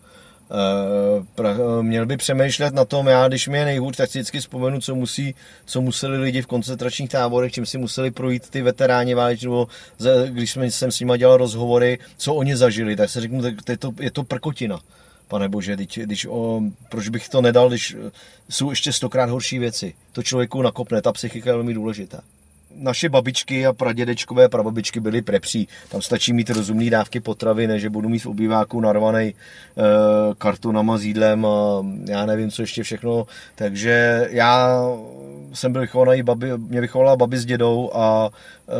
E, 0.52 1.24
pra, 1.34 1.56
měl 1.82 2.06
by 2.06 2.16
přemýšlet 2.16 2.74
na 2.74 2.84
tom, 2.84 3.06
já 3.06 3.28
když 3.28 3.48
mi 3.48 3.58
je 3.58 3.64
nejhůř, 3.64 3.96
tak 3.96 4.10
si 4.10 4.18
vždycky 4.18 4.40
vzpomenu, 4.40 4.80
co, 4.80 4.94
musí, 4.94 5.34
co 5.64 5.80
museli 5.80 6.18
lidi 6.18 6.42
v 6.42 6.46
koncentračních 6.46 7.10
táborech, 7.10 7.52
čím 7.52 7.66
si 7.66 7.78
museli 7.78 8.10
projít 8.10 8.50
ty 8.50 8.62
veteráni 8.62 9.14
váleční, 9.14 9.46
nebo 9.46 9.68
když 10.26 10.56
jsem 10.68 10.92
s 10.92 11.00
nimi 11.00 11.18
dělal 11.18 11.36
rozhovory, 11.36 11.98
co 12.16 12.34
oni 12.34 12.56
zažili, 12.56 12.96
tak 12.96 13.10
se 13.10 13.20
řeknu, 13.20 13.42
tak 13.42 13.54
je 13.68 13.78
to, 13.78 13.92
je 14.00 14.10
to 14.10 14.24
prkotina 14.24 14.80
pane 15.32 15.48
bože, 15.48 15.74
když, 15.76 15.88
když 15.88 16.26
o, 16.26 16.60
proč 16.88 17.08
bych 17.08 17.28
to 17.28 17.40
nedal, 17.40 17.68
když 17.68 17.96
jsou 18.48 18.70
ještě 18.70 18.92
stokrát 18.92 19.30
horší 19.30 19.58
věci. 19.58 19.94
To 20.12 20.22
člověku 20.22 20.62
nakopne, 20.62 21.02
ta 21.02 21.12
psychika 21.12 21.50
je 21.50 21.54
velmi 21.54 21.74
důležitá. 21.74 22.20
Naše 22.82 23.08
babičky 23.08 23.66
a 23.66 23.72
pradědečkové 23.72 24.48
prababičky 24.48 25.00
byly 25.00 25.22
prepří. 25.22 25.68
Tam 25.88 26.02
stačí 26.02 26.32
mít 26.32 26.50
rozumné 26.50 26.90
dávky 26.90 27.20
potravy, 27.20 27.66
než 27.66 27.86
budu 27.86 28.08
mít 28.08 28.18
v 28.18 28.26
obýváku 28.26 28.80
narvaný 28.80 29.24
e, 29.24 29.34
kartonama 30.38 30.98
s 30.98 31.04
jídlem 31.04 31.46
a 31.46 31.86
já 32.04 32.26
nevím, 32.26 32.50
co 32.50 32.62
ještě 32.62 32.82
všechno. 32.82 33.26
Takže 33.54 34.26
já 34.30 34.82
jsem 35.54 35.72
byl 35.72 35.80
vychovaný, 35.80 36.22
babi, 36.22 36.58
mě 36.58 36.80
vychovala 36.80 37.16
babi 37.16 37.38
s 37.38 37.44
dědou 37.44 37.90
a 37.94 38.30
e, 38.68 38.72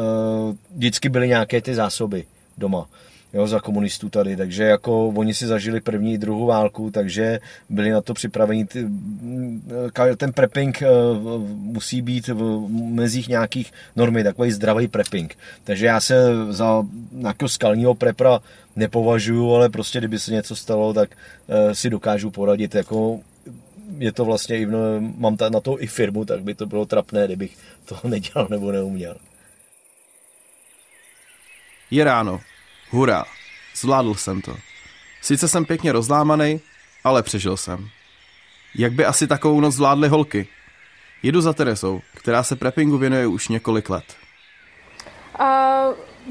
vždycky 0.76 1.09
byly 1.09 1.28
nějaké 1.28 1.61
ty 1.61 1.75
zásoby 1.75 2.25
doma 2.59 2.88
jo, 3.34 3.46
za 3.46 3.60
komunistů 3.60 4.08
tady, 4.08 4.36
takže 4.36 4.62
jako 4.62 5.08
oni 5.08 5.34
si 5.34 5.46
zažili 5.46 5.80
první 5.80 6.14
i 6.14 6.18
druhou 6.18 6.46
válku, 6.46 6.90
takže 6.90 7.40
byli 7.68 7.90
na 7.90 8.00
to 8.00 8.14
připraveni. 8.14 8.66
Ten 10.16 10.32
prepping 10.32 10.82
eh, 10.82 10.86
musí 11.48 12.02
být 12.02 12.28
v 12.28 12.68
mezích 12.70 13.28
nějakých 13.28 13.72
normy, 13.96 14.24
takový 14.24 14.52
zdravý 14.52 14.88
prepping. 14.88 15.38
Takže 15.64 15.86
já 15.86 16.00
se 16.00 16.34
za 16.50 16.82
nějakého 17.12 17.48
skalního 17.48 17.94
prepra 17.94 18.40
nepovažuju, 18.76 19.54
ale 19.54 19.68
prostě 19.68 19.98
kdyby 19.98 20.18
se 20.18 20.32
něco 20.32 20.56
stalo, 20.56 20.94
tak 20.94 21.10
eh, 21.48 21.74
si 21.74 21.90
dokážu 21.90 22.30
poradit. 22.30 22.74
Jako 22.74 23.20
je 23.98 24.12
to 24.12 24.24
vlastně, 24.24 24.66
mám 25.16 25.36
na 25.52 25.60
to 25.60 25.82
i 25.82 25.86
firmu, 25.86 26.24
tak 26.24 26.42
by 26.42 26.54
to 26.54 26.66
bylo 26.66 26.86
trapné, 26.86 27.26
kdybych 27.26 27.56
to 27.84 27.96
nedělal 28.08 28.46
nebo 28.50 28.72
neuměl. 28.72 29.16
Je 31.90 32.04
ráno. 32.04 32.40
Hurá, 32.92 33.25
zvládl 33.76 34.14
jsem 34.14 34.40
to. 34.40 34.56
Sice 35.20 35.49
jsem 35.49 35.64
pěkně 35.64 35.92
rozlámaný, 35.92 36.61
ale 37.04 37.22
přežil 37.22 37.56
jsem. 37.56 37.88
Jak 38.75 38.92
by 38.92 39.04
asi 39.04 39.26
takovou 39.26 39.61
noc 39.61 39.75
zvládly 39.75 40.08
holky? 40.08 40.49
Jedu 41.22 41.40
za 41.40 41.52
Teresou, 41.52 42.00
která 42.14 42.42
se 42.42 42.56
preppingu 42.56 42.99
věnuje 42.99 43.26
už 43.26 43.49
několik 43.49 43.90
let. 43.90 44.04
Uh, 45.40 45.46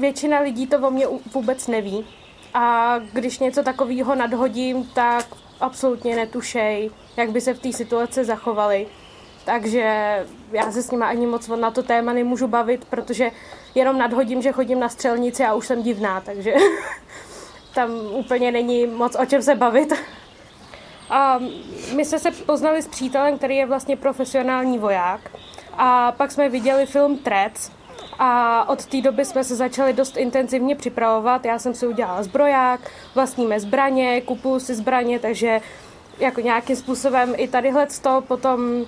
většina 0.00 0.40
lidí 0.40 0.66
to 0.66 0.78
o 0.78 0.90
mě 0.90 1.06
vůbec 1.34 1.68
neví. 1.68 2.06
A 2.54 2.94
když 3.12 3.38
něco 3.38 3.62
takového 3.62 4.14
nadhodím, 4.14 4.84
tak 4.84 5.26
absolutně 5.60 6.16
netušej, 6.16 6.90
jak 7.16 7.30
by 7.30 7.40
se 7.40 7.54
v 7.54 7.58
té 7.58 7.72
situaci 7.72 8.24
zachovali. 8.24 8.86
Takže 9.44 10.16
já 10.52 10.72
se 10.72 10.82
s 10.82 10.90
nima 10.90 11.06
ani 11.06 11.26
moc 11.26 11.48
na 11.48 11.70
to 11.70 11.82
téma 11.82 12.12
nemůžu 12.12 12.46
bavit, 12.46 12.84
protože 12.84 13.30
jenom 13.74 13.98
nadhodím, 13.98 14.42
že 14.42 14.52
chodím 14.52 14.80
na 14.80 14.88
střelnici 14.88 15.44
a 15.44 15.54
už 15.54 15.66
jsem 15.66 15.82
divná, 15.82 16.20
takže 16.20 16.54
tam 17.74 17.90
úplně 18.12 18.52
není 18.52 18.86
moc 18.86 19.16
o 19.20 19.26
čem 19.26 19.42
se 19.42 19.54
bavit. 19.54 19.92
A 21.10 21.38
my 21.94 22.04
jsme 22.04 22.18
se 22.18 22.30
poznali 22.30 22.82
s 22.82 22.88
přítelem, 22.88 23.38
který 23.38 23.56
je 23.56 23.66
vlastně 23.66 23.96
profesionální 23.96 24.78
voják. 24.78 25.20
A 25.72 26.12
pak 26.12 26.30
jsme 26.30 26.48
viděli 26.48 26.86
film 26.86 27.18
Trec. 27.18 27.72
A 28.18 28.68
od 28.68 28.86
té 28.86 29.00
doby 29.00 29.24
jsme 29.24 29.44
se 29.44 29.56
začali 29.56 29.92
dost 29.92 30.16
intenzivně 30.16 30.76
připravovat. 30.76 31.44
Já 31.44 31.58
jsem 31.58 31.74
si 31.74 31.86
udělala 31.86 32.22
zbroják, 32.22 32.80
vlastníme 33.14 33.60
zbraně, 33.60 34.20
kupuju 34.20 34.60
si 34.60 34.74
zbraně, 34.74 35.18
takže 35.18 35.60
jako 36.18 36.40
nějakým 36.40 36.76
způsobem 36.76 37.34
i 37.36 37.48
tadyhle 37.48 37.86
to 38.02 38.22
potom 38.28 38.86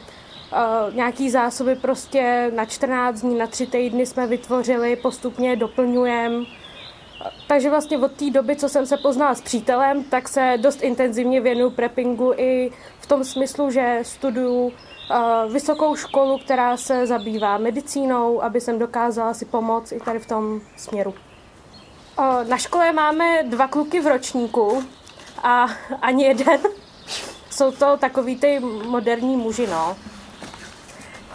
nějaký 0.93 1.31
zásoby 1.31 1.77
prostě 1.77 2.53
na 2.55 2.65
14 2.65 3.21
dní, 3.21 3.39
na 3.39 3.47
3 3.47 3.67
týdny 3.67 4.07
jsme 4.07 4.27
vytvořili, 4.27 4.97
postupně 4.97 5.57
doplňujeme. 5.57 6.45
Takže 7.49 7.71
vlastně 7.71 7.99
od 7.99 8.13
té 8.13 8.31
doby, 8.31 8.57
co 8.57 8.69
jsem 8.69 8.87
se 8.87 8.97
poznala 8.97 9.35
s 9.35 9.41
přítelem, 9.41 10.05
tak 10.05 10.29
se 10.29 10.55
dost 10.57 10.83
intenzivně 10.83 11.41
věnuju 11.41 11.71
preppingu 11.71 12.33
i 12.37 12.71
v 13.01 13.07
tom 13.07 13.25
smyslu, 13.25 13.71
že 13.71 13.99
studuju 14.03 14.67
uh, 14.67 14.73
vysokou 15.53 15.97
školu, 15.97 16.39
která 16.39 16.77
se 16.77 17.07
zabývá 17.07 17.59
medicínou, 17.59 18.43
aby 18.43 18.61
jsem 18.61 18.79
dokázala 18.79 19.35
si 19.35 19.45
pomoct 19.45 19.93
i 19.93 20.01
tady 20.01 20.19
v 20.19 20.27
tom 20.27 20.61
směru. 20.77 21.15
Na 22.49 22.59
škole 22.59 22.93
máme 22.93 23.43
dva 23.43 23.69
kluky 23.69 24.01
v 24.01 24.07
ročníku 24.07 24.85
a 25.43 25.67
ani 26.03 26.25
jeden. 26.25 26.61
Jsou 27.51 27.73
to 27.73 27.97
takový 27.97 28.37
ty 28.37 28.61
moderní 28.87 29.37
muži, 29.37 29.67
no 29.67 29.97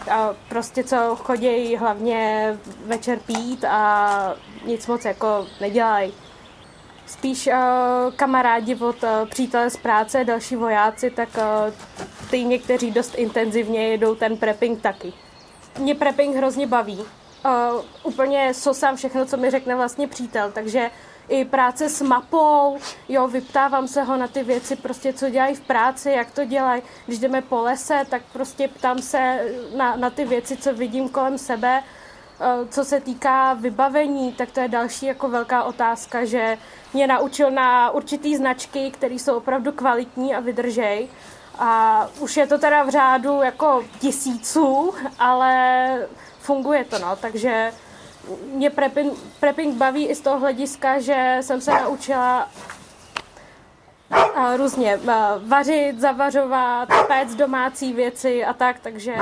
a 0.09 0.35
prostě 0.49 0.83
co 0.83 1.15
chodí 1.15 1.75
hlavně 1.75 2.57
večer 2.85 3.19
pít 3.19 3.65
a 3.65 4.35
nic 4.65 4.87
moc 4.87 5.05
jako 5.05 5.47
nedělají. 5.61 6.13
Spíš 7.05 7.47
uh, 7.47 7.53
kamarádi 8.15 8.75
od 8.75 9.03
uh, 9.03 9.09
přítele 9.29 9.69
z 9.69 9.77
práce, 9.77 10.23
další 10.23 10.55
vojáci, 10.55 11.09
tak 11.09 11.29
uh, 11.37 11.73
ty 12.29 12.43
někteří 12.43 12.91
dost 12.91 13.15
intenzivně 13.15 13.87
jedou 13.87 14.15
ten 14.15 14.37
prepping 14.37 14.81
taky. 14.81 15.13
Mě 15.79 15.95
prepping 15.95 16.35
hrozně 16.35 16.67
baví. 16.67 16.99
Uh, 16.99 17.81
úplně 18.03 18.53
sosám 18.53 18.95
všechno, 18.95 19.25
co 19.25 19.37
mi 19.37 19.49
řekne 19.49 19.75
vlastně 19.75 20.07
přítel, 20.07 20.51
takže 20.51 20.91
i 21.29 21.45
práce 21.45 21.89
s 21.89 22.01
mapou, 22.01 22.77
jo, 23.09 23.27
vyptávám 23.27 23.87
se 23.87 24.03
ho 24.03 24.17
na 24.17 24.27
ty 24.27 24.43
věci, 24.43 24.75
prostě 24.75 25.13
co 25.13 25.29
dělají 25.29 25.55
v 25.55 25.61
práci, 25.61 26.11
jak 26.11 26.31
to 26.31 26.45
dělají. 26.45 26.81
Když 27.05 27.19
jdeme 27.19 27.41
po 27.41 27.61
lese, 27.61 28.05
tak 28.09 28.21
prostě 28.33 28.67
ptám 28.67 28.99
se 28.99 29.39
na, 29.77 29.95
na 29.95 30.09
ty 30.09 30.25
věci, 30.25 30.57
co 30.57 30.73
vidím 30.73 31.09
kolem 31.09 31.37
sebe. 31.37 31.83
Eh, 32.41 32.67
co 32.69 32.85
se 32.85 32.99
týká 32.99 33.53
vybavení, 33.53 34.33
tak 34.33 34.51
to 34.51 34.59
je 34.59 34.67
další 34.67 35.05
jako 35.05 35.29
velká 35.29 35.63
otázka, 35.63 36.25
že 36.25 36.57
mě 36.93 37.07
naučil 37.07 37.51
na 37.51 37.91
určitý 37.91 38.37
značky, 38.37 38.91
které 38.91 39.15
jsou 39.15 39.37
opravdu 39.37 39.71
kvalitní 39.71 40.35
a 40.35 40.39
vydržej. 40.39 41.07
A 41.57 42.07
už 42.19 42.37
je 42.37 42.47
to 42.47 42.57
teda 42.57 42.83
v 42.83 42.89
řádu 42.89 43.41
jako 43.41 43.83
tisíců, 43.99 44.93
ale 45.19 46.07
funguje 46.39 46.83
to, 46.83 46.99
no, 46.99 47.15
takže 47.15 47.71
mě 48.43 48.69
prepping, 48.69 49.13
prepping 49.39 49.75
baví 49.75 50.07
i 50.07 50.15
z 50.15 50.21
toho 50.21 50.39
hlediska, 50.39 50.99
že 50.99 51.37
jsem 51.41 51.61
se 51.61 51.71
naučila 51.71 52.49
různě 54.55 54.99
vařit, 55.47 55.99
zavařovat, 55.99 56.89
péct 57.07 57.35
domácí 57.35 57.93
věci 57.93 58.45
a 58.45 58.53
tak, 58.53 58.79
takže 58.79 59.15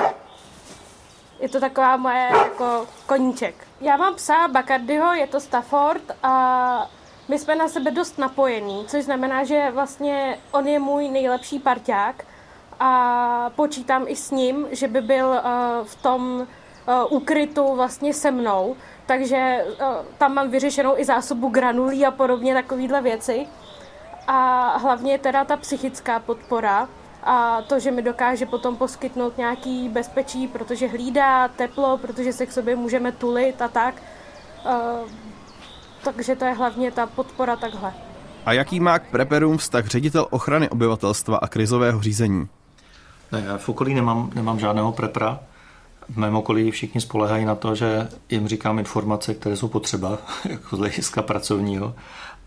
Je 1.39 1.49
to 1.49 1.59
taková 1.59 1.97
moje 1.97 2.29
jako 2.43 2.87
koníček. 3.05 3.55
Já 3.81 3.97
mám 3.97 4.15
psa 4.15 4.47
Bacardiho, 4.47 5.13
je 5.13 5.27
to 5.27 5.39
Stafford 5.39 6.01
a 6.23 6.91
my 7.27 7.39
jsme 7.39 7.55
na 7.55 7.67
sebe 7.67 7.91
dost 7.91 8.17
napojení, 8.17 8.85
což 8.87 9.03
znamená, 9.03 9.43
že 9.43 9.71
vlastně 9.71 10.39
on 10.51 10.67
je 10.67 10.79
můj 10.79 11.09
nejlepší 11.09 11.59
parťák 11.59 12.25
a 12.79 13.51
počítám 13.55 14.05
i 14.07 14.15
s 14.15 14.31
ním, 14.31 14.67
že 14.71 14.87
by 14.87 15.01
byl 15.01 15.41
v 15.83 15.95
tom 16.01 16.47
ukrytu 17.09 17.75
vlastně 17.75 18.13
se 18.13 18.31
mnou, 18.31 18.75
takže 19.07 19.65
uh, 19.81 19.87
tam 20.17 20.33
mám 20.33 20.49
vyřešenou 20.49 20.97
i 20.97 21.05
zásobu 21.05 21.49
granulí 21.49 22.05
a 22.05 22.11
podobně 22.11 22.53
takovýhle 22.53 23.01
věci. 23.01 23.47
A 24.27 24.77
hlavně 24.77 25.17
teda 25.17 25.45
ta 25.45 25.57
psychická 25.57 26.19
podpora 26.19 26.89
a 27.23 27.61
to, 27.61 27.79
že 27.79 27.91
mi 27.91 28.01
dokáže 28.01 28.45
potom 28.45 28.75
poskytnout 28.75 29.37
nějaký 29.37 29.89
bezpečí, 29.89 30.47
protože 30.47 30.87
hlídá 30.87 31.47
teplo, 31.47 31.97
protože 31.97 32.33
se 32.33 32.45
k 32.45 32.51
sobě 32.51 32.75
můžeme 32.75 33.11
tulit 33.11 33.61
a 33.61 33.67
tak. 33.67 33.95
Uh, 34.65 35.09
takže 36.03 36.35
to 36.35 36.45
je 36.45 36.53
hlavně 36.53 36.91
ta 36.91 37.05
podpora 37.05 37.55
takhle. 37.55 37.93
A 38.45 38.53
jaký 38.53 38.79
má 38.79 38.99
k 38.99 39.11
preperům 39.11 39.57
vztah 39.57 39.85
ředitel 39.85 40.27
ochrany 40.29 40.69
obyvatelstva 40.69 41.37
a 41.37 41.47
krizového 41.47 42.01
řízení? 42.01 42.47
Ne, 43.31 43.43
já 43.47 43.57
v 43.57 43.69
okolí 43.69 43.93
nemám, 43.93 44.31
nemám 44.35 44.59
žádného 44.59 44.91
prepra. 44.91 45.39
V 46.09 46.17
mém 46.17 46.35
okolí 46.35 46.71
všichni 46.71 47.01
spolehají 47.01 47.45
na 47.45 47.55
to, 47.55 47.75
že 47.75 48.07
jim 48.29 48.47
říkám 48.47 48.79
informace, 48.79 49.33
které 49.33 49.57
jsou 49.57 49.67
potřeba, 49.67 50.17
jako 50.49 50.75
z 50.75 50.79
hlediska 50.79 51.21
pracovního, 51.21 51.95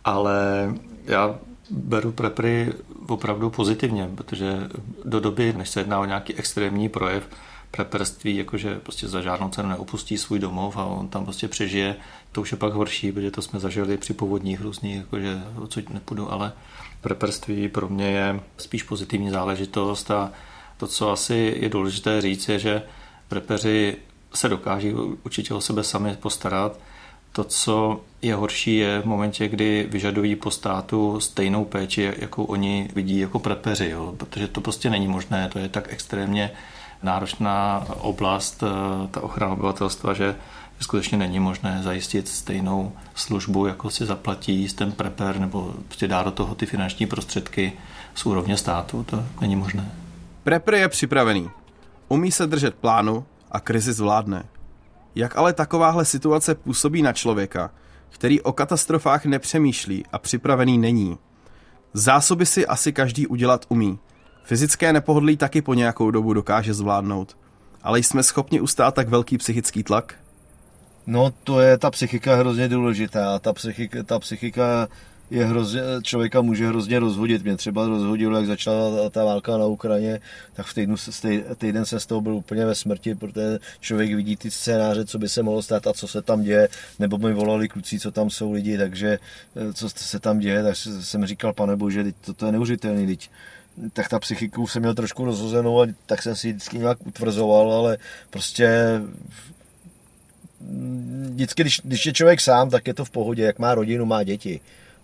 ale 0.04 0.72
já 1.04 1.38
beru 1.70 2.12
prepry 2.12 2.72
opravdu 3.08 3.50
pozitivně, 3.50 4.10
protože 4.14 4.68
do 5.04 5.20
doby, 5.20 5.52
než 5.56 5.68
se 5.68 5.80
jedná 5.80 6.00
o 6.00 6.04
nějaký 6.04 6.34
extrémní 6.34 6.88
projev, 6.88 7.28
preperství, 7.70 8.36
jakože 8.36 8.78
prostě 8.78 9.08
za 9.08 9.20
žádnou 9.20 9.48
cenu 9.48 9.68
neopustí 9.68 10.18
svůj 10.18 10.38
domov 10.38 10.76
a 10.76 10.84
on 10.84 11.08
tam 11.08 11.24
prostě 11.24 11.48
přežije, 11.48 11.96
to 12.32 12.40
už 12.40 12.52
je 12.52 12.58
pak 12.58 12.72
horší, 12.72 13.12
protože 13.12 13.30
to 13.30 13.42
jsme 13.42 13.60
zažili 13.60 13.96
při 13.96 14.14
povodních 14.14 14.60
různých, 14.60 14.96
jakože 14.96 15.42
odsud 15.56 15.90
nepůjdu, 15.90 16.32
ale 16.32 16.52
preperství 17.00 17.68
pro 17.68 17.88
mě 17.88 18.10
je 18.10 18.40
spíš 18.56 18.82
pozitivní 18.82 19.30
záležitost 19.30 20.10
a 20.10 20.32
to, 20.76 20.86
co 20.86 21.10
asi 21.10 21.56
je 21.60 21.68
důležité 21.68 22.20
říct, 22.20 22.48
je, 22.48 22.58
že 22.58 22.82
prepeři 23.30 23.96
se 24.34 24.49
dokáží 24.49 24.92
určitě 25.25 25.54
o 25.54 25.60
sebe 25.60 25.84
sami 25.84 26.16
postarat. 26.20 26.78
To, 27.32 27.44
co 27.44 28.00
je 28.22 28.34
horší, 28.34 28.76
je 28.76 29.00
v 29.00 29.04
momentě, 29.04 29.49
kdy 29.49 29.87
vyžadují 29.90 30.37
po 30.37 30.50
státu 30.50 31.20
stejnou 31.20 31.64
péči, 31.64 32.12
jakou 32.18 32.44
oni 32.44 32.88
vidí 32.94 33.18
jako 33.18 33.38
prepeři, 33.38 33.88
jo? 33.88 34.14
protože 34.16 34.49
to 34.49 34.60
prostě 34.60 34.90
není 34.90 35.08
možné, 35.08 35.49
to 35.52 35.58
je 35.58 35.68
tak 35.68 35.92
extrémně 35.92 36.50
náročná 37.02 37.87
oblast, 38.00 38.62
eh, 38.62 39.08
ta 39.08 39.20
ochrana 39.20 39.52
obyvatelstva, 39.52 40.14
že 40.14 40.37
skutečně 40.80 41.18
není 41.18 41.40
možné 41.40 41.80
zajistit 41.82 42.28
stejnou 42.28 42.92
službu, 43.14 43.66
jako 43.66 43.90
si 43.90 44.06
zaplatí 44.06 44.68
ten 44.68 44.92
preper 44.92 45.38
nebo 45.38 45.75
prostě 45.87 46.08
dá 46.08 46.22
do 46.22 46.30
toho 46.30 46.54
ty 46.54 46.66
finanční 46.66 47.06
prostředky 47.06 47.72
z 48.14 48.26
úrovně 48.26 48.56
státu. 48.56 49.04
To 49.04 49.25
není 49.40 49.56
možné. 49.56 49.92
Prepr 50.44 50.75
je 50.75 50.88
připravený. 50.88 51.50
Umí 52.12 52.32
se 52.32 52.46
držet 52.46 52.74
plánu 52.74 53.24
a 53.50 53.60
krizi 53.60 53.92
zvládne. 53.92 54.44
Jak 55.14 55.36
ale 55.36 55.52
takováhle 55.52 56.04
situace 56.04 56.54
působí 56.54 57.02
na 57.02 57.12
člověka, 57.12 57.70
který 58.08 58.40
o 58.40 58.52
katastrofách 58.52 59.24
nepřemýšlí 59.24 60.04
a 60.12 60.18
připravený 60.18 60.78
není? 60.78 61.18
Zásoby 61.92 62.46
si 62.46 62.66
asi 62.66 62.92
každý 62.92 63.26
udělat 63.26 63.66
umí. 63.68 63.98
Fyzické 64.44 64.92
nepohodlí 64.92 65.36
taky 65.36 65.62
po 65.62 65.74
nějakou 65.74 66.10
dobu 66.10 66.34
dokáže 66.34 66.74
zvládnout. 66.74 67.36
Ale 67.82 67.98
jsme 67.98 68.22
schopni 68.22 68.60
ustát 68.60 68.94
tak 68.94 69.08
velký 69.08 69.38
psychický 69.38 69.82
tlak? 69.82 70.14
No 71.06 71.30
to 71.44 71.60
je, 71.60 71.78
ta 71.78 71.90
psychika 71.90 72.36
hrozně 72.36 72.68
důležitá. 72.68 73.38
Ta 73.38 73.52
psychika, 73.52 74.02
ta 74.02 74.18
psychika 74.18 74.88
je 75.30 75.44
hrozně, 75.44 75.80
člověka 76.02 76.40
může 76.40 76.68
hrozně 76.68 76.99
rozhodit. 76.99 77.42
Mě 77.42 77.56
třeba 77.56 77.87
rozhodilo, 77.87 78.37
jak 78.37 78.46
začala 78.46 79.10
ta 79.10 79.25
válka 79.25 79.58
na 79.58 79.66
Ukrajině, 79.66 80.20
tak 80.52 80.66
v 80.66 80.75
týdnu, 80.75 80.97
týden 81.58 81.86
jsem 81.86 82.00
z 82.00 82.06
toho 82.06 82.21
byl 82.21 82.34
úplně 82.34 82.66
ve 82.66 82.75
smrti, 82.75 83.14
protože 83.14 83.58
člověk 83.80 84.14
vidí 84.14 84.36
ty 84.36 84.50
scénáře, 84.50 85.04
co 85.04 85.19
by 85.19 85.28
se 85.28 85.43
mohlo 85.43 85.62
stát 85.62 85.86
a 85.86 85.93
co 85.93 86.08
se 86.08 86.23
tam 86.23 86.43
děje, 86.43 86.69
nebo 86.99 87.19
mi 87.19 87.32
volali 87.32 87.69
kluci, 87.69 87.99
co 88.00 88.10
tam 88.10 88.30
jsou 88.30 88.52
lidi, 88.52 88.78
takže 88.78 89.19
eh, 89.56 89.73
co 89.73 89.88
se 89.88 90.21
tam 90.21 90.38
děje, 90.38 90.62
tak 90.62 90.76
jsem 90.76 91.26
říkal, 91.26 91.52
pane 91.52 91.76
bože, 91.76 92.04
to, 92.21 92.34
to 92.34 92.47
je 92.47 92.52
neuvěřitelný, 92.52 93.06
teď 93.06 93.30
tak 93.93 94.08
ta 94.08 94.19
psychiku 94.19 94.66
jsem 94.66 94.82
měl 94.82 94.95
trošku 94.95 95.25
rozhozenou 95.25 95.82
a 95.82 95.86
tak 96.06 96.23
jsem 96.23 96.36
si 96.36 96.52
vždycky 96.52 96.78
nějak 96.78 97.06
utvrzoval, 97.06 97.73
ale 97.73 97.99
prostě 98.30 99.00
vždycky, 101.30 101.62
když, 101.62 101.80
když 101.84 102.06
je 102.06 102.12
člověk 102.12 102.40
sám, 102.40 102.71
tak 102.71 102.86
je 102.86 102.95
to 102.95 103.04
v 103.04 103.10
pohodě, 103.10 103.43
jak 103.43 103.58
má 103.58 103.75
rodinu, 103.75 104.06
má 104.06 104.23
děti 104.23 104.60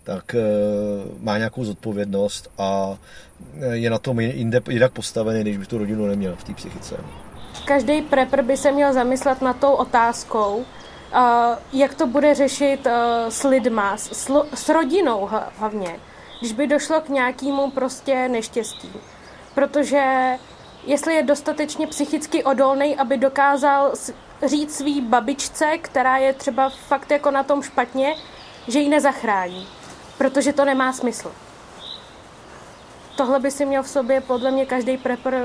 tak 0.07 0.35
eh, 0.35 0.41
má 1.19 1.37
nějakou 1.37 1.65
zodpovědnost 1.65 2.51
a 2.57 2.97
eh, 3.61 3.75
je 3.75 3.89
na 3.89 3.99
tom 3.99 4.19
jinde, 4.19 4.61
jinak 4.69 4.91
postavený, 4.91 5.43
než 5.43 5.57
by 5.57 5.65
tu 5.65 5.77
rodinu 5.77 6.07
neměl 6.07 6.35
v 6.35 6.43
té 6.43 6.53
psychice. 6.53 6.95
Každý 7.65 8.01
prepr 8.01 8.41
by 8.41 8.57
se 8.57 8.71
měl 8.71 8.93
zamyslet 8.93 9.41
nad 9.41 9.59
tou 9.59 9.71
otázkou, 9.71 10.65
eh, 10.65 11.17
jak 11.73 11.93
to 11.93 12.07
bude 12.07 12.35
řešit 12.35 12.87
s 13.29 13.43
lidma, 13.43 13.97
s, 13.97 14.31
s 14.53 14.69
rodinou 14.69 15.29
hlavně, 15.57 15.99
když 16.39 16.53
by 16.53 16.67
došlo 16.67 17.01
k 17.01 17.09
nějakému 17.09 17.71
prostě 17.71 18.29
neštěstí. 18.29 18.91
Protože 19.55 20.33
jestli 20.85 21.13
je 21.15 21.23
dostatečně 21.23 21.87
psychicky 21.87 22.43
odolný, 22.43 22.95
aby 22.95 23.17
dokázal 23.17 23.93
říct 24.45 24.77
svý 24.77 25.01
babičce, 25.01 25.77
která 25.81 26.17
je 26.17 26.33
třeba 26.33 26.69
fakt 26.69 27.11
jako 27.11 27.31
na 27.31 27.43
tom 27.43 27.61
špatně, 27.61 28.15
že 28.67 28.79
ji 28.79 28.89
nezachrání 28.89 29.67
protože 30.17 30.53
to 30.53 30.65
nemá 30.65 30.93
smysl. 30.93 31.31
Tohle 33.17 33.39
by 33.39 33.51
si 33.51 33.65
měl 33.65 33.83
v 33.83 33.89
sobě 33.89 34.21
podle 34.21 34.51
mě 34.51 34.65
každý 34.65 34.97
prepr 34.97 35.35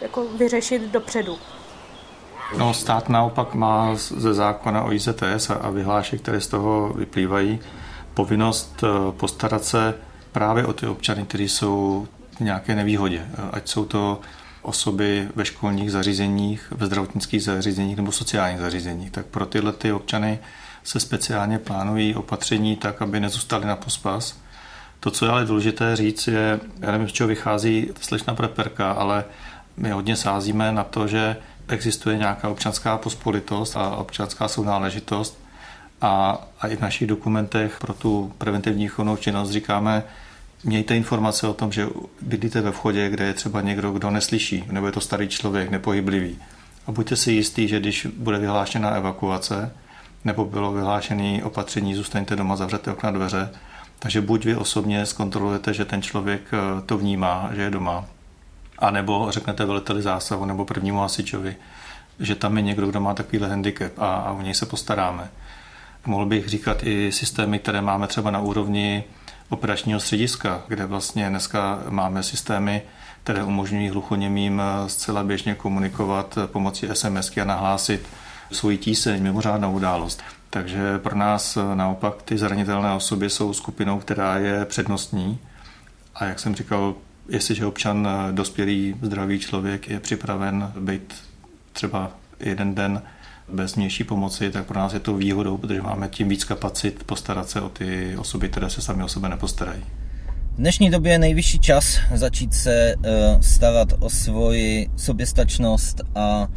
jako 0.00 0.24
vyřešit 0.24 0.82
dopředu. 0.82 1.38
No, 2.58 2.74
stát 2.74 3.08
naopak 3.08 3.54
má 3.54 3.94
ze 3.94 4.34
zákona 4.34 4.84
o 4.84 4.92
IZTS 4.92 5.50
a 5.60 5.70
vyhlášek, 5.70 6.22
které 6.22 6.40
z 6.40 6.46
toho 6.46 6.92
vyplývají, 6.92 7.60
povinnost 8.14 8.84
eh, 8.84 9.12
postarat 9.12 9.64
se 9.64 9.94
právě 10.32 10.66
o 10.66 10.72
ty 10.72 10.86
občany, 10.86 11.24
kteří 11.24 11.48
jsou 11.48 12.08
v 12.36 12.40
nějaké 12.40 12.74
nevýhodě. 12.74 13.26
Ať 13.52 13.68
jsou 13.68 13.84
to 13.84 14.20
osoby 14.62 15.28
ve 15.34 15.44
školních 15.44 15.92
zařízeních, 15.92 16.72
ve 16.76 16.86
zdravotnických 16.86 17.42
zařízeních 17.42 17.96
nebo 17.96 18.12
sociálních 18.12 18.60
zařízeních. 18.60 19.10
Tak 19.10 19.26
pro 19.26 19.46
tyhle 19.46 19.72
ty 19.72 19.92
občany 19.92 20.38
se 20.84 21.00
speciálně 21.00 21.58
plánují 21.58 22.14
opatření 22.14 22.76
tak, 22.76 23.02
aby 23.02 23.20
nezůstali 23.20 23.66
na 23.66 23.76
pospas. 23.76 24.38
To, 25.00 25.10
co 25.10 25.24
je 25.24 25.30
ale 25.30 25.44
důležité 25.44 25.96
říct, 25.96 26.26
je, 26.26 26.60
já 26.80 26.92
nevím, 26.92 27.08
z 27.08 27.12
čeho 27.12 27.28
vychází 27.28 27.90
slečna 28.00 28.34
preperka, 28.34 28.92
ale 28.92 29.24
my 29.76 29.90
hodně 29.90 30.16
sázíme 30.16 30.72
na 30.72 30.84
to, 30.84 31.06
že 31.06 31.36
existuje 31.68 32.18
nějaká 32.18 32.48
občanská 32.48 32.98
pospolitost 32.98 33.76
a 33.76 33.96
občanská 33.96 34.48
sounáležitost 34.48 35.38
a, 36.00 36.38
a 36.60 36.68
i 36.68 36.76
v 36.76 36.80
našich 36.80 37.08
dokumentech 37.08 37.78
pro 37.80 37.94
tu 37.94 38.32
preventivní 38.38 38.84
výchovnou 38.84 39.16
činnost 39.16 39.50
říkáme, 39.50 40.04
mějte 40.64 40.96
informace 40.96 41.46
o 41.46 41.54
tom, 41.54 41.72
že 41.72 41.86
bydlíte 42.22 42.60
ve 42.60 42.72
vchodě, 42.72 43.08
kde 43.08 43.24
je 43.24 43.34
třeba 43.34 43.60
někdo, 43.60 43.92
kdo 43.92 44.10
neslyší, 44.10 44.64
nebo 44.70 44.86
je 44.86 44.92
to 44.92 45.00
starý 45.00 45.28
člověk, 45.28 45.70
nepohyblivý. 45.70 46.38
A 46.86 46.92
buďte 46.92 47.16
si 47.16 47.32
jistí, 47.32 47.68
že 47.68 47.80
když 47.80 48.06
bude 48.06 48.38
vyhlášena 48.38 48.90
evakuace, 48.90 49.72
nebo 50.24 50.44
bylo 50.44 50.72
vyhlášené 50.72 51.44
opatření, 51.44 51.94
zůstaňte 51.94 52.36
doma, 52.36 52.56
zavřete 52.56 52.92
okna 52.92 53.10
dveře. 53.10 53.50
Takže 53.98 54.20
buď 54.20 54.44
vy 54.44 54.56
osobně 54.56 55.06
zkontrolujete, 55.06 55.74
že 55.74 55.84
ten 55.84 56.02
člověk 56.02 56.42
eh, 56.52 56.82
to 56.86 56.98
vnímá, 56.98 57.50
že 57.54 57.62
je 57.62 57.70
doma, 57.70 58.04
a 58.78 58.90
nebo 58.90 59.26
řeknete 59.30 59.64
veliteli 59.64 60.02
zásahu 60.02 60.44
nebo 60.44 60.64
prvnímu 60.64 60.98
hasičovi, 60.98 61.56
že 62.20 62.34
tam 62.34 62.56
je 62.56 62.62
někdo, 62.62 62.86
kdo 62.86 63.00
má 63.00 63.14
takovýhle 63.14 63.48
handicap 63.48 63.92
a, 63.98 64.14
a 64.14 64.32
o 64.32 64.42
něj 64.42 64.54
se 64.54 64.66
postaráme. 64.66 65.30
Mohl 66.06 66.26
bych 66.26 66.48
říkat 66.48 66.82
i 66.82 67.12
systémy, 67.12 67.58
které 67.58 67.80
máme 67.80 68.06
třeba 68.06 68.30
na 68.30 68.40
úrovni 68.40 69.04
operačního 69.48 70.00
střediska, 70.00 70.62
kde 70.68 70.86
vlastně 70.86 71.28
dneska 71.28 71.82
máme 71.88 72.22
systémy, 72.22 72.82
které 73.22 73.44
umožňují 73.44 73.88
hluchoněmým 73.88 74.60
eh, 74.60 74.88
zcela 74.88 75.24
běžně 75.24 75.54
komunikovat 75.54 76.38
pomocí 76.46 76.88
SMS 76.92 77.36
a 77.36 77.44
nahlásit 77.44 78.08
svoji 78.52 78.78
tíseň, 78.78 79.22
mimořádnou 79.22 79.72
událost. 79.72 80.22
Takže 80.50 80.98
pro 80.98 81.16
nás 81.16 81.58
naopak 81.74 82.22
ty 82.22 82.38
zranitelné 82.38 82.92
osoby 82.92 83.30
jsou 83.30 83.52
skupinou, 83.52 83.98
která 83.98 84.38
je 84.38 84.64
přednostní. 84.64 85.38
A 86.14 86.24
jak 86.24 86.40
jsem 86.40 86.54
říkal, 86.54 86.94
jestliže 87.28 87.66
občan 87.66 88.08
dospělý, 88.32 88.94
zdravý 89.02 89.38
člověk 89.38 89.88
je 89.88 90.00
připraven 90.00 90.72
být 90.80 91.14
třeba 91.72 92.10
jeden 92.40 92.74
den 92.74 93.02
bez 93.52 93.76
vnější 93.76 94.04
pomoci, 94.04 94.50
tak 94.50 94.66
pro 94.66 94.78
nás 94.78 94.92
je 94.92 95.00
to 95.00 95.14
výhodou, 95.14 95.56
protože 95.56 95.82
máme 95.82 96.08
tím 96.08 96.28
víc 96.28 96.44
kapacit 96.44 97.04
postarat 97.04 97.48
se 97.48 97.60
o 97.60 97.68
ty 97.68 98.16
osoby, 98.16 98.48
které 98.48 98.70
se 98.70 98.82
sami 98.82 99.02
o 99.02 99.08
sebe 99.08 99.28
nepostarají. 99.28 99.82
V 100.54 100.60
dnešní 100.60 100.90
době 100.90 101.12
je 101.12 101.18
nejvyšší 101.18 101.58
čas 101.58 101.98
začít 102.14 102.54
se 102.54 102.94
eh, 103.04 103.38
starat 103.42 103.88
o 104.00 104.10
svoji 104.10 104.90
soběstačnost 104.96 106.00
a 106.14 106.48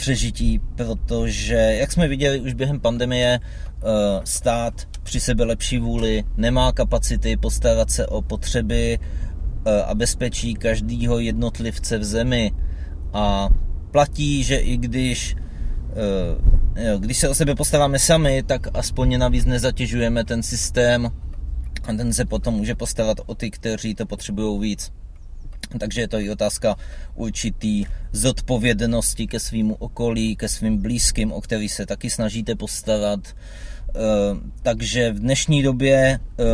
přežití, 0.00 0.60
protože, 0.76 1.54
jak 1.54 1.92
jsme 1.92 2.08
viděli 2.08 2.40
už 2.40 2.54
během 2.54 2.80
pandemie, 2.80 3.40
eh, 3.40 3.84
stát 4.24 4.74
při 5.02 5.20
sebe 5.20 5.44
lepší 5.44 5.78
vůli 5.78 6.24
nemá 6.36 6.72
kapacity 6.72 7.36
postarat 7.36 7.90
se 7.90 8.06
o 8.06 8.22
potřeby 8.22 8.98
eh, 8.98 9.82
a 9.82 9.94
bezpečí 9.94 10.54
každého 10.54 11.18
jednotlivce 11.18 11.98
v 11.98 12.04
zemi. 12.04 12.52
A 13.12 13.48
platí, 13.90 14.42
že 14.42 14.56
i 14.56 14.76
když 14.76 15.36
když 16.98 17.18
se 17.18 17.28
o 17.28 17.34
sebe 17.34 17.54
postaráme 17.54 17.98
sami, 17.98 18.42
tak 18.42 18.68
aspoň 18.74 19.18
navíc 19.18 19.44
nezatěžujeme 19.44 20.24
ten 20.24 20.42
systém 20.42 21.10
a 21.84 21.92
ten 21.92 22.12
se 22.12 22.24
potom 22.24 22.54
může 22.54 22.74
postarat 22.74 23.20
o 23.26 23.34
ty, 23.34 23.50
kteří 23.50 23.94
to 23.94 24.06
potřebují 24.06 24.60
víc. 24.60 24.92
Takže 25.78 26.00
je 26.00 26.08
to 26.08 26.18
i 26.20 26.30
otázka 26.30 26.76
určitý 27.14 27.86
zodpovědnosti 28.12 29.26
ke 29.26 29.40
svýmu 29.40 29.74
okolí, 29.74 30.36
ke 30.36 30.48
svým 30.48 30.78
blízkým, 30.78 31.32
o 31.32 31.40
který 31.40 31.68
se 31.68 31.86
taky 31.86 32.10
snažíte 32.10 32.54
postarat. 32.54 33.20
Eh, 33.28 33.94
takže 34.62 35.12
v 35.12 35.18
dnešní 35.18 35.62
době 35.62 36.18
eh, 36.18 36.44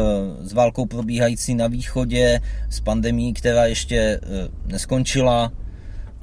s 0.40 0.52
válkou 0.52 0.86
probíhající 0.86 1.54
na 1.54 1.66
východě, 1.66 2.40
s 2.70 2.80
pandemí, 2.80 3.34
která 3.34 3.66
ještě 3.66 3.96
eh, 3.96 4.48
neskončila, 4.66 5.52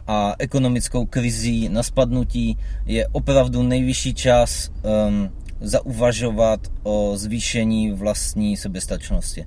a 0.07 0.35
ekonomickou 0.39 1.05
krizí 1.05 1.69
na 1.69 1.83
spadnutí 1.83 2.57
je 2.85 3.07
opravdu 3.07 3.63
nejvyšší 3.63 4.13
čas 4.13 4.71
um, 5.07 5.29
zauvažovat 5.61 6.59
o 6.83 7.13
zvýšení 7.15 7.91
vlastní 7.91 8.57
soběstačnosti. 8.57 9.45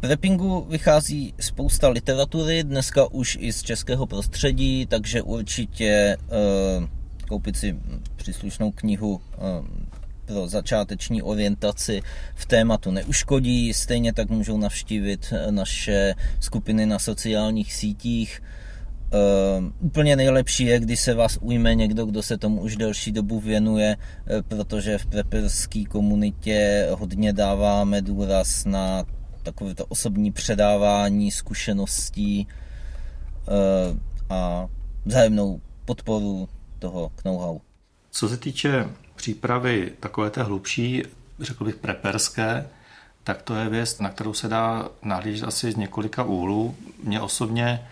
K 0.00 0.08
preppingu 0.08 0.66
vychází 0.70 1.34
spousta 1.40 1.88
literatury, 1.88 2.64
dneska 2.64 3.06
už 3.12 3.38
i 3.40 3.52
z 3.52 3.62
českého 3.62 4.06
prostředí, 4.06 4.86
takže 4.86 5.22
určitě 5.22 6.16
uh, 6.78 6.84
koupit 7.28 7.56
si 7.56 7.76
příslušnou 8.16 8.70
knihu 8.70 9.14
uh, 9.14 9.20
pro 10.24 10.48
začáteční 10.48 11.22
orientaci 11.22 12.02
v 12.34 12.46
tématu 12.46 12.90
neuškodí. 12.90 13.74
Stejně 13.74 14.12
tak 14.12 14.30
můžou 14.30 14.58
navštívit 14.58 15.32
naše 15.50 16.14
skupiny 16.40 16.86
na 16.86 16.98
sociálních 16.98 17.72
sítích. 17.72 18.42
Uh, 19.60 19.70
úplně 19.80 20.16
nejlepší 20.16 20.64
je, 20.64 20.80
když 20.80 21.00
se 21.00 21.14
vás 21.14 21.38
ujme 21.40 21.74
někdo, 21.74 22.06
kdo 22.06 22.22
se 22.22 22.38
tomu 22.38 22.60
už 22.60 22.76
delší 22.76 23.12
dobu 23.12 23.40
věnuje, 23.40 23.96
protože 24.48 24.98
v 24.98 25.06
preperské 25.06 25.84
komunitě 25.84 26.88
hodně 26.90 27.32
dáváme 27.32 28.02
důraz 28.02 28.64
na 28.64 29.04
takové 29.52 29.74
to 29.74 29.86
osobní 29.86 30.32
předávání 30.32 31.30
zkušeností 31.30 32.46
uh, 33.48 34.36
a 34.36 34.68
vzájemnou 35.04 35.60
podporu 35.84 36.48
toho 36.78 37.12
know-how. 37.24 37.58
Co 38.10 38.28
se 38.28 38.36
týče 38.36 38.88
přípravy 39.16 39.92
takové 40.00 40.30
té 40.30 40.42
hlubší, 40.42 41.02
řekl 41.40 41.64
bych 41.64 41.76
preperské, 41.76 42.68
tak 43.24 43.42
to 43.42 43.54
je 43.54 43.68
věc, 43.68 43.98
na 43.98 44.10
kterou 44.10 44.34
se 44.34 44.48
dá 44.48 44.88
nahlížet 45.02 45.48
asi 45.48 45.72
z 45.72 45.76
několika 45.76 46.22
úhlů. 46.22 46.74
Mě 47.04 47.20
osobně 47.20 47.88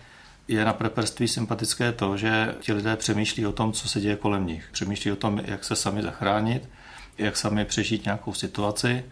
je 0.47 0.65
na 0.65 0.73
preperství 0.73 1.27
sympatické 1.27 1.91
to, 1.91 2.17
že 2.17 2.55
ti 2.61 2.73
lidé 2.73 2.95
přemýšlí 2.95 3.45
o 3.45 3.51
tom, 3.51 3.73
co 3.73 3.89
se 3.89 4.01
děje 4.01 4.15
kolem 4.15 4.47
nich. 4.47 4.69
Přemýšlí 4.71 5.11
o 5.11 5.15
tom, 5.15 5.41
jak 5.45 5.63
se 5.63 5.75
sami 5.75 6.03
zachránit, 6.03 6.69
jak 7.17 7.37
sami 7.37 7.65
přežít 7.65 8.05
nějakou 8.05 8.33
situaci, 8.33 9.05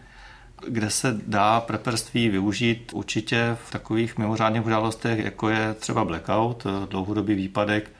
kde 0.67 0.89
se 0.89 1.19
dá 1.27 1.61
preperství 1.61 2.29
využít 2.29 2.91
určitě 2.93 3.57
v 3.67 3.71
takových 3.71 4.17
mimořádných 4.17 4.65
událostech, 4.65 5.25
jako 5.25 5.49
je 5.49 5.73
třeba 5.73 6.05
blackout, 6.05 6.67
dlouhodobý 6.89 7.35
výpadek, 7.35 7.91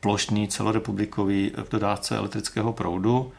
plošný 0.00 0.48
celorepublikový 0.48 1.52
v 1.56 1.70
dodávce 1.70 2.16
elektrického 2.16 2.72
proudu, 2.72 3.32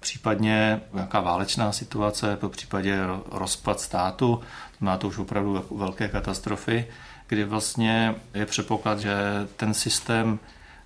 případně 0.00 0.80
nějaká 0.92 1.20
válečná 1.20 1.72
situace, 1.72 2.36
po 2.36 2.48
případě 2.48 2.98
rozpad 3.30 3.80
státu, 3.80 4.40
má 4.80 4.96
to 4.96 5.08
už 5.08 5.18
opravdu 5.18 5.64
velké 5.70 6.08
katastrofy, 6.08 6.86
kdy 7.26 7.44
vlastně 7.44 8.14
je 8.34 8.46
předpoklad, 8.46 9.00
že 9.00 9.14
ten 9.56 9.74
systém 9.74 10.38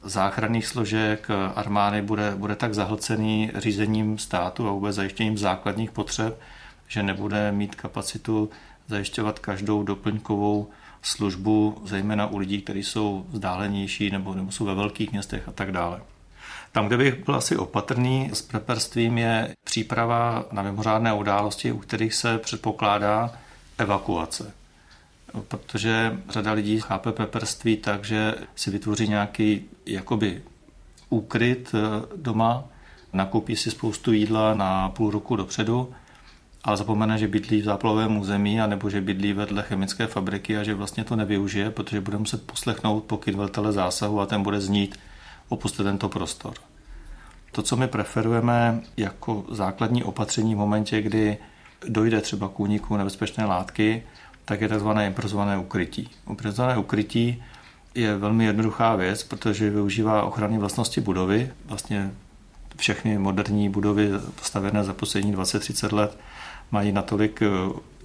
záchranných 0.03 0.67
složek 0.67 1.29
armády 1.55 2.03
bude, 2.03 2.35
bude 2.37 2.57
tak 2.57 2.75
zahlcený 2.75 3.51
řízením 3.57 4.19
státu 4.19 4.69
a 4.69 4.73
vůbec 4.73 4.97
zajištěním 4.97 5.39
základních 5.39 5.91
potřeb, 5.91 6.41
že 6.89 7.03
nebude 7.03 7.53
mít 7.53 7.75
kapacitu 7.75 8.51
zajišťovat 8.89 9.39
každou 9.39 9.83
doplňkovou 9.83 10.71
službu, 11.03 11.83
zejména 11.85 12.27
u 12.27 12.39
lidí, 12.39 12.63
kteří 12.63 12.83
jsou 12.83 13.27
vzdálenější 13.29 14.11
nebo, 14.11 14.35
nebo 14.35 14.53
jsou 14.53 14.65
ve 14.65 14.75
velkých 14.75 15.13
městech 15.13 15.49
a 15.49 15.53
tak 15.53 15.73
dále. 15.73 16.01
Tam, 16.73 16.87
kde 16.87 16.97
bych 16.97 17.25
byl 17.25 17.35
asi 17.35 17.57
opatrný 17.57 18.31
s 18.33 18.43
preperstvím, 18.43 19.19
je 19.19 19.55
příprava 19.65 20.45
na 20.53 20.63
mimořádné 20.63 21.13
události, 21.13 21.73
u 21.73 21.79
kterých 21.79 22.15
se 22.15 22.39
předpokládá 22.39 23.33
evakuace 23.79 24.53
protože 25.49 26.19
řada 26.29 26.53
lidí 26.53 26.81
chápe 26.81 27.13
peperství 27.13 27.77
tak, 27.77 28.05
že 28.05 28.35
si 28.55 28.71
vytvoří 28.71 29.09
nějaký 29.09 29.65
jakoby 29.87 30.43
úkryt 31.09 31.75
eh, 31.75 32.07
doma, 32.17 32.65
nakoupí 33.13 33.57
si 33.57 33.71
spoustu 33.71 34.13
jídla 34.13 34.55
na 34.55 34.89
půl 34.89 35.11
roku 35.11 35.37
dopředu, 35.37 35.95
ale 36.65 36.77
zapomene, 36.77 37.19
že 37.19 37.29
bydlí 37.29 37.61
v 37.61 37.65
záplavovém 37.65 38.17
území, 38.17 38.61
anebo 38.61 38.91
že 38.91 39.01
bydlí 39.01 39.33
vedle 39.33 39.63
chemické 39.63 40.07
fabriky 40.07 40.57
a 40.59 40.63
že 40.63 40.75
vlastně 40.75 41.05
to 41.05 41.17
nevyužije, 41.17 41.71
protože 41.71 42.01
bude 42.01 42.19
muset 42.19 42.47
poslechnout 42.47 43.05
pokyn 43.05 43.37
velitele 43.37 43.73
zásahu 43.73 44.21
a 44.21 44.27
ten 44.27 44.43
bude 44.43 44.61
znít 44.61 44.99
opuste 45.49 45.85
tento 45.85 46.09
prostor. 46.09 46.55
To, 47.53 47.63
co 47.63 47.77
my 47.77 47.89
preferujeme 47.89 48.81
jako 48.97 49.45
základní 49.51 50.05
opatření 50.05 50.55
v 50.55 50.59
momentě, 50.59 51.03
kdy 51.03 51.39
dojde 51.89 52.21
třeba 52.21 52.49
k 52.49 52.61
úniku 52.61 52.97
nebezpečné 52.97 53.45
látky, 53.45 54.03
tak 54.45 54.61
je 54.61 54.69
tzv. 54.69 54.89
improvizované 55.07 55.59
ukrytí. 55.59 56.11
Improvizované 56.31 56.79
ukrytí 56.79 57.43
je 57.95 58.17
velmi 58.17 58.45
jednoduchá 58.45 58.97
věc, 58.97 59.23
protože 59.23 59.71
využívá 59.71 60.23
ochranné 60.23 60.59
vlastnosti 60.59 61.01
budovy. 61.01 61.51
Vlastně 61.67 62.11
všechny 62.77 63.19
moderní 63.19 63.69
budovy 63.69 64.11
postavené 64.35 64.85
za 64.85 64.93
poslední 64.93 65.37
20-30 65.37 65.93
let 65.93 66.19
mají 66.71 66.93
natolik 66.93 67.43
eh, 67.43 67.49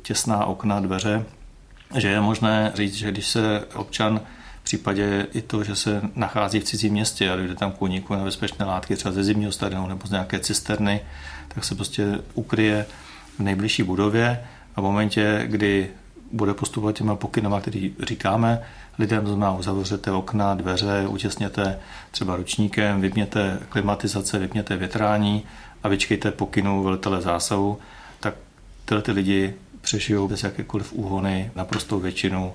těsná 0.02 0.46
okna, 0.46 0.80
dveře, 0.80 1.26
že 1.98 2.08
je 2.08 2.22
možné 2.22 2.72
říct, 2.76 2.96
že 2.96 3.12
když 3.12 3.28
se 3.28 3.66
občan 3.76 4.22
v 4.62 4.64
případě 4.64 5.28
i 5.34 5.42
to, 5.42 5.64
že 5.64 5.76
se 5.76 6.02
nachází 6.16 6.60
v 6.60 6.64
cizím 6.64 6.94
městě 6.94 7.32
a 7.32 7.36
dojde 7.36 7.56
tam 7.56 7.72
k 7.72 7.82
úniku 7.82 8.16
na 8.16 8.24
bezpečné 8.24 8.66
látky 8.66 8.96
třeba 8.96 9.12
ze 9.12 9.24
zimního 9.24 9.52
stadionu 9.52 9.88
nebo 9.88 10.08
z 10.08 10.12
nějaké 10.12 10.40
cisterny, 10.40 11.02
tak 11.48 11.64
se 11.64 11.76
prostě 11.76 12.20
ukryje 12.34 12.86
v 13.38 13.40
nejbližší 13.40 13.84
budově 13.84 14.44
a 14.76 14.82
v 14.82 14.84
momentě, 14.84 15.44
kdy 15.46 15.90
bude 16.32 16.54
postupovat 16.54 16.96
těma 16.96 17.16
pokynama, 17.16 17.62
který 17.62 17.94
říkáme 18.04 18.62
lidem, 19.00 19.28
znamená 19.28 19.54
uzavřete 19.54 20.12
okna, 20.12 20.56
dveře, 20.56 21.08
utěsněte 21.08 21.80
třeba 22.12 22.36
ručníkem, 22.36 23.02
vypněte 23.02 23.60
klimatizace, 23.70 24.40
vypněte 24.40 24.78
větrání 24.78 25.44
a 25.84 25.88
vyčkejte 25.88 26.32
pokynu 26.32 26.84
velitele 26.84 27.22
zásahu, 27.22 27.78
tyhle 28.90 29.02
ty 29.02 29.12
lidi 29.12 29.54
přežijou 29.82 30.28
bez 30.28 30.44
jakékoliv 30.44 30.94
úhony 30.94 31.52
naprostou 31.56 32.00
většinu 32.00 32.54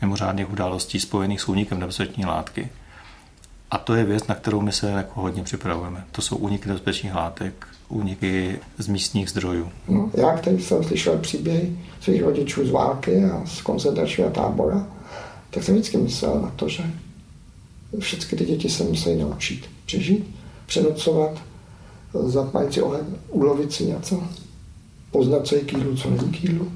mimořádných 0.00 0.52
událostí 0.52 1.00
spojených 1.00 1.40
s 1.40 1.48
únikem 1.48 1.80
nebezpečné 1.80 2.26
látky. 2.26 2.68
A 3.70 3.78
to 3.78 3.94
je 3.94 4.04
věc, 4.04 4.26
na 4.26 4.34
kterou 4.34 4.60
my 4.60 4.72
se 4.72 4.90
jako 4.90 5.20
hodně 5.20 5.42
připravujeme. 5.42 6.04
To 6.12 6.22
jsou 6.22 6.36
úniky 6.36 6.68
nebezpečných 6.68 7.14
látek, 7.14 7.66
úniky 7.88 8.58
z 8.78 8.88
místních 8.88 9.30
zdrojů. 9.30 9.70
No, 9.88 10.10
já, 10.14 10.36
který 10.36 10.62
jsem 10.62 10.84
slyšel 10.84 11.18
příběhy 11.18 11.78
svých 12.00 12.22
rodičů 12.22 12.66
z 12.66 12.70
války 12.70 13.24
a 13.24 13.46
z 13.46 13.62
koncentračního 13.62 14.30
tábora, 14.30 14.86
tak 15.50 15.62
jsem 15.62 15.74
vždycky 15.74 15.96
myslel 15.96 16.40
na 16.40 16.52
to, 16.56 16.68
že 16.68 16.82
všechny 17.98 18.38
ty 18.38 18.44
děti 18.44 18.68
se 18.68 18.84
musí 18.84 19.16
naučit 19.16 19.70
přežít, 19.86 20.34
přenocovat, 20.66 21.42
zapálit 22.26 22.72
si 22.72 22.82
oheň, 22.82 23.04
ulovit 23.28 23.72
si 23.72 23.84
něco, 23.84 24.22
poznat, 25.10 25.46
co 25.46 25.54
je 25.54 25.60
kýlu, 25.60 25.96
co 25.96 26.10
není 26.10 26.32
kýlu. 26.32 26.72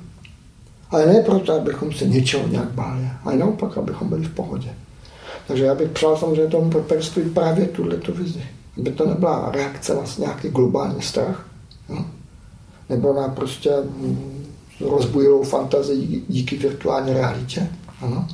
Ale 0.90 1.06
ne 1.06 1.20
proto, 1.20 1.52
abychom 1.52 1.92
se 1.92 2.06
něčeho 2.06 2.48
nějak 2.48 2.70
báli, 2.70 3.08
ale 3.24 3.36
naopak, 3.36 3.78
abychom 3.78 4.08
byli 4.08 4.24
v 4.24 4.34
pohodě. 4.34 4.68
Takže 5.48 5.64
já 5.64 5.74
bych 5.74 5.90
přál 5.90 6.16
samozřejmě 6.16 6.46
tomu 6.46 6.70
properství 6.70 7.30
právě 7.30 7.66
tuhle 7.66 7.96
tu 7.96 8.12
vizi. 8.12 8.42
Aby 8.78 8.92
to 8.92 9.06
nebyla 9.06 9.50
reakce 9.52 9.94
na 9.94 10.02
nějaký 10.18 10.48
globální 10.48 11.02
strach, 11.02 11.46
no? 11.88 12.06
nebo 12.88 13.12
na 13.12 13.28
prostě 13.28 13.70
mm, 13.70 14.44
rozbujilou 14.80 15.42
fantazii 15.42 16.24
díky 16.28 16.56
virtuální 16.56 17.12
realitě, 17.12 17.68
ano? 18.00 18.28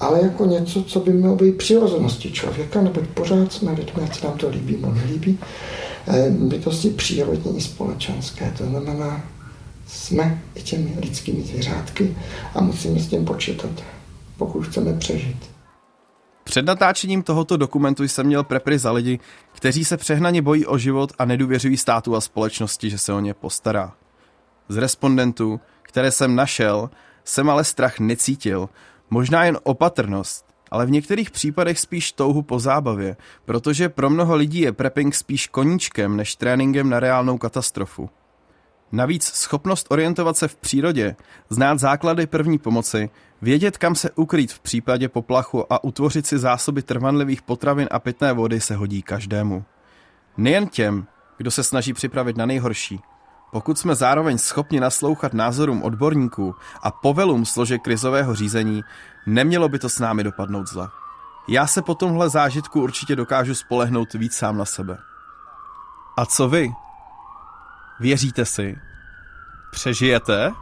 ale 0.00 0.22
jako 0.22 0.46
něco, 0.46 0.82
co 0.82 1.00
by 1.00 1.12
mělo 1.12 1.36
být 1.36 1.56
přirozenosti 1.56 2.32
člověka, 2.32 2.82
neboť 2.82 3.04
pořád 3.06 3.52
jsme 3.52 3.72
lidmi, 3.72 4.02
ať 4.02 4.20
se 4.20 4.26
nám 4.26 4.38
to 4.38 4.48
líbí, 4.48 4.76
nebo 4.76 4.94
nelíbí, 4.94 5.38
bytosti 6.30 6.90
přírodní 6.90 7.60
společenské. 7.60 8.54
To 8.58 8.64
znamená, 8.64 9.22
jsme 9.86 10.42
i 10.54 10.62
těmi 10.62 10.96
lidskými 11.02 11.42
zvířátky 11.42 12.16
a 12.54 12.60
musíme 12.60 13.00
s 13.00 13.06
tím 13.06 13.24
počítat, 13.24 13.70
pokud 14.36 14.66
chceme 14.66 14.92
přežít. 14.92 15.50
Před 16.44 16.64
natáčením 16.64 17.22
tohoto 17.22 17.56
dokumentu 17.56 18.02
jsem 18.02 18.26
měl 18.26 18.44
prepry 18.44 18.78
za 18.78 18.92
lidi, 18.92 19.18
kteří 19.52 19.84
se 19.84 19.96
přehnaně 19.96 20.42
bojí 20.42 20.66
o 20.66 20.78
život 20.78 21.12
a 21.18 21.24
nedůvěřují 21.24 21.76
státu 21.76 22.16
a 22.16 22.20
společnosti, 22.20 22.90
že 22.90 22.98
se 22.98 23.12
o 23.12 23.20
ně 23.20 23.34
postará. 23.34 23.92
Z 24.68 24.76
respondentů, 24.76 25.60
které 25.82 26.10
jsem 26.10 26.34
našel, 26.34 26.90
jsem 27.24 27.50
ale 27.50 27.64
strach 27.64 27.98
necítil, 27.98 28.68
možná 29.10 29.44
jen 29.44 29.58
opatrnost, 29.62 30.44
ale 30.70 30.86
v 30.86 30.90
některých 30.90 31.30
případech 31.30 31.80
spíš 31.80 32.12
touhu 32.12 32.42
po 32.42 32.58
zábavě, 32.58 33.16
protože 33.44 33.88
pro 33.88 34.10
mnoho 34.10 34.36
lidí 34.36 34.60
je 34.60 34.72
prepping 34.72 35.14
spíš 35.14 35.46
koníčkem 35.46 36.16
než 36.16 36.36
tréninkem 36.36 36.90
na 36.90 37.00
reálnou 37.00 37.38
katastrofu. 37.38 38.10
Navíc 38.92 39.24
schopnost 39.24 39.86
orientovat 39.90 40.36
se 40.36 40.48
v 40.48 40.56
přírodě, 40.56 41.16
znát 41.48 41.78
základy 41.78 42.26
první 42.26 42.58
pomoci, 42.58 43.10
vědět, 43.42 43.78
kam 43.78 43.94
se 43.94 44.10
ukrýt 44.10 44.52
v 44.52 44.60
případě 44.60 45.08
poplachu 45.08 45.72
a 45.72 45.84
utvořit 45.84 46.26
si 46.26 46.38
zásoby 46.38 46.82
trvanlivých 46.82 47.42
potravin 47.42 47.88
a 47.90 47.98
pitné 47.98 48.32
vody 48.32 48.60
se 48.60 48.74
hodí 48.74 49.02
každému. 49.02 49.64
Nejen 50.36 50.68
těm, 50.68 51.06
kdo 51.38 51.50
se 51.50 51.62
snaží 51.62 51.92
připravit 51.92 52.36
na 52.36 52.46
nejhorší. 52.46 53.00
Pokud 53.52 53.78
jsme 53.78 53.94
zároveň 53.94 54.38
schopni 54.38 54.80
naslouchat 54.80 55.34
názorům 55.34 55.82
odborníků 55.82 56.54
a 56.82 56.90
povelům 56.90 57.46
složek 57.46 57.82
krizového 57.82 58.34
řízení, 58.34 58.84
nemělo 59.26 59.68
by 59.68 59.78
to 59.78 59.88
s 59.88 59.98
námi 59.98 60.24
dopadnout 60.24 60.68
zle. 60.68 60.88
Já 61.48 61.66
se 61.66 61.82
po 61.82 61.94
tomhle 61.94 62.28
zážitku 62.28 62.82
určitě 62.82 63.16
dokážu 63.16 63.54
spolehnout 63.54 64.12
víc 64.12 64.36
sám 64.36 64.56
na 64.56 64.64
sebe. 64.64 64.98
A 66.16 66.26
co 66.26 66.48
vy? 66.48 66.72
Věříte 68.00 68.44
si? 68.44 68.80
Přežijete? 69.72 70.52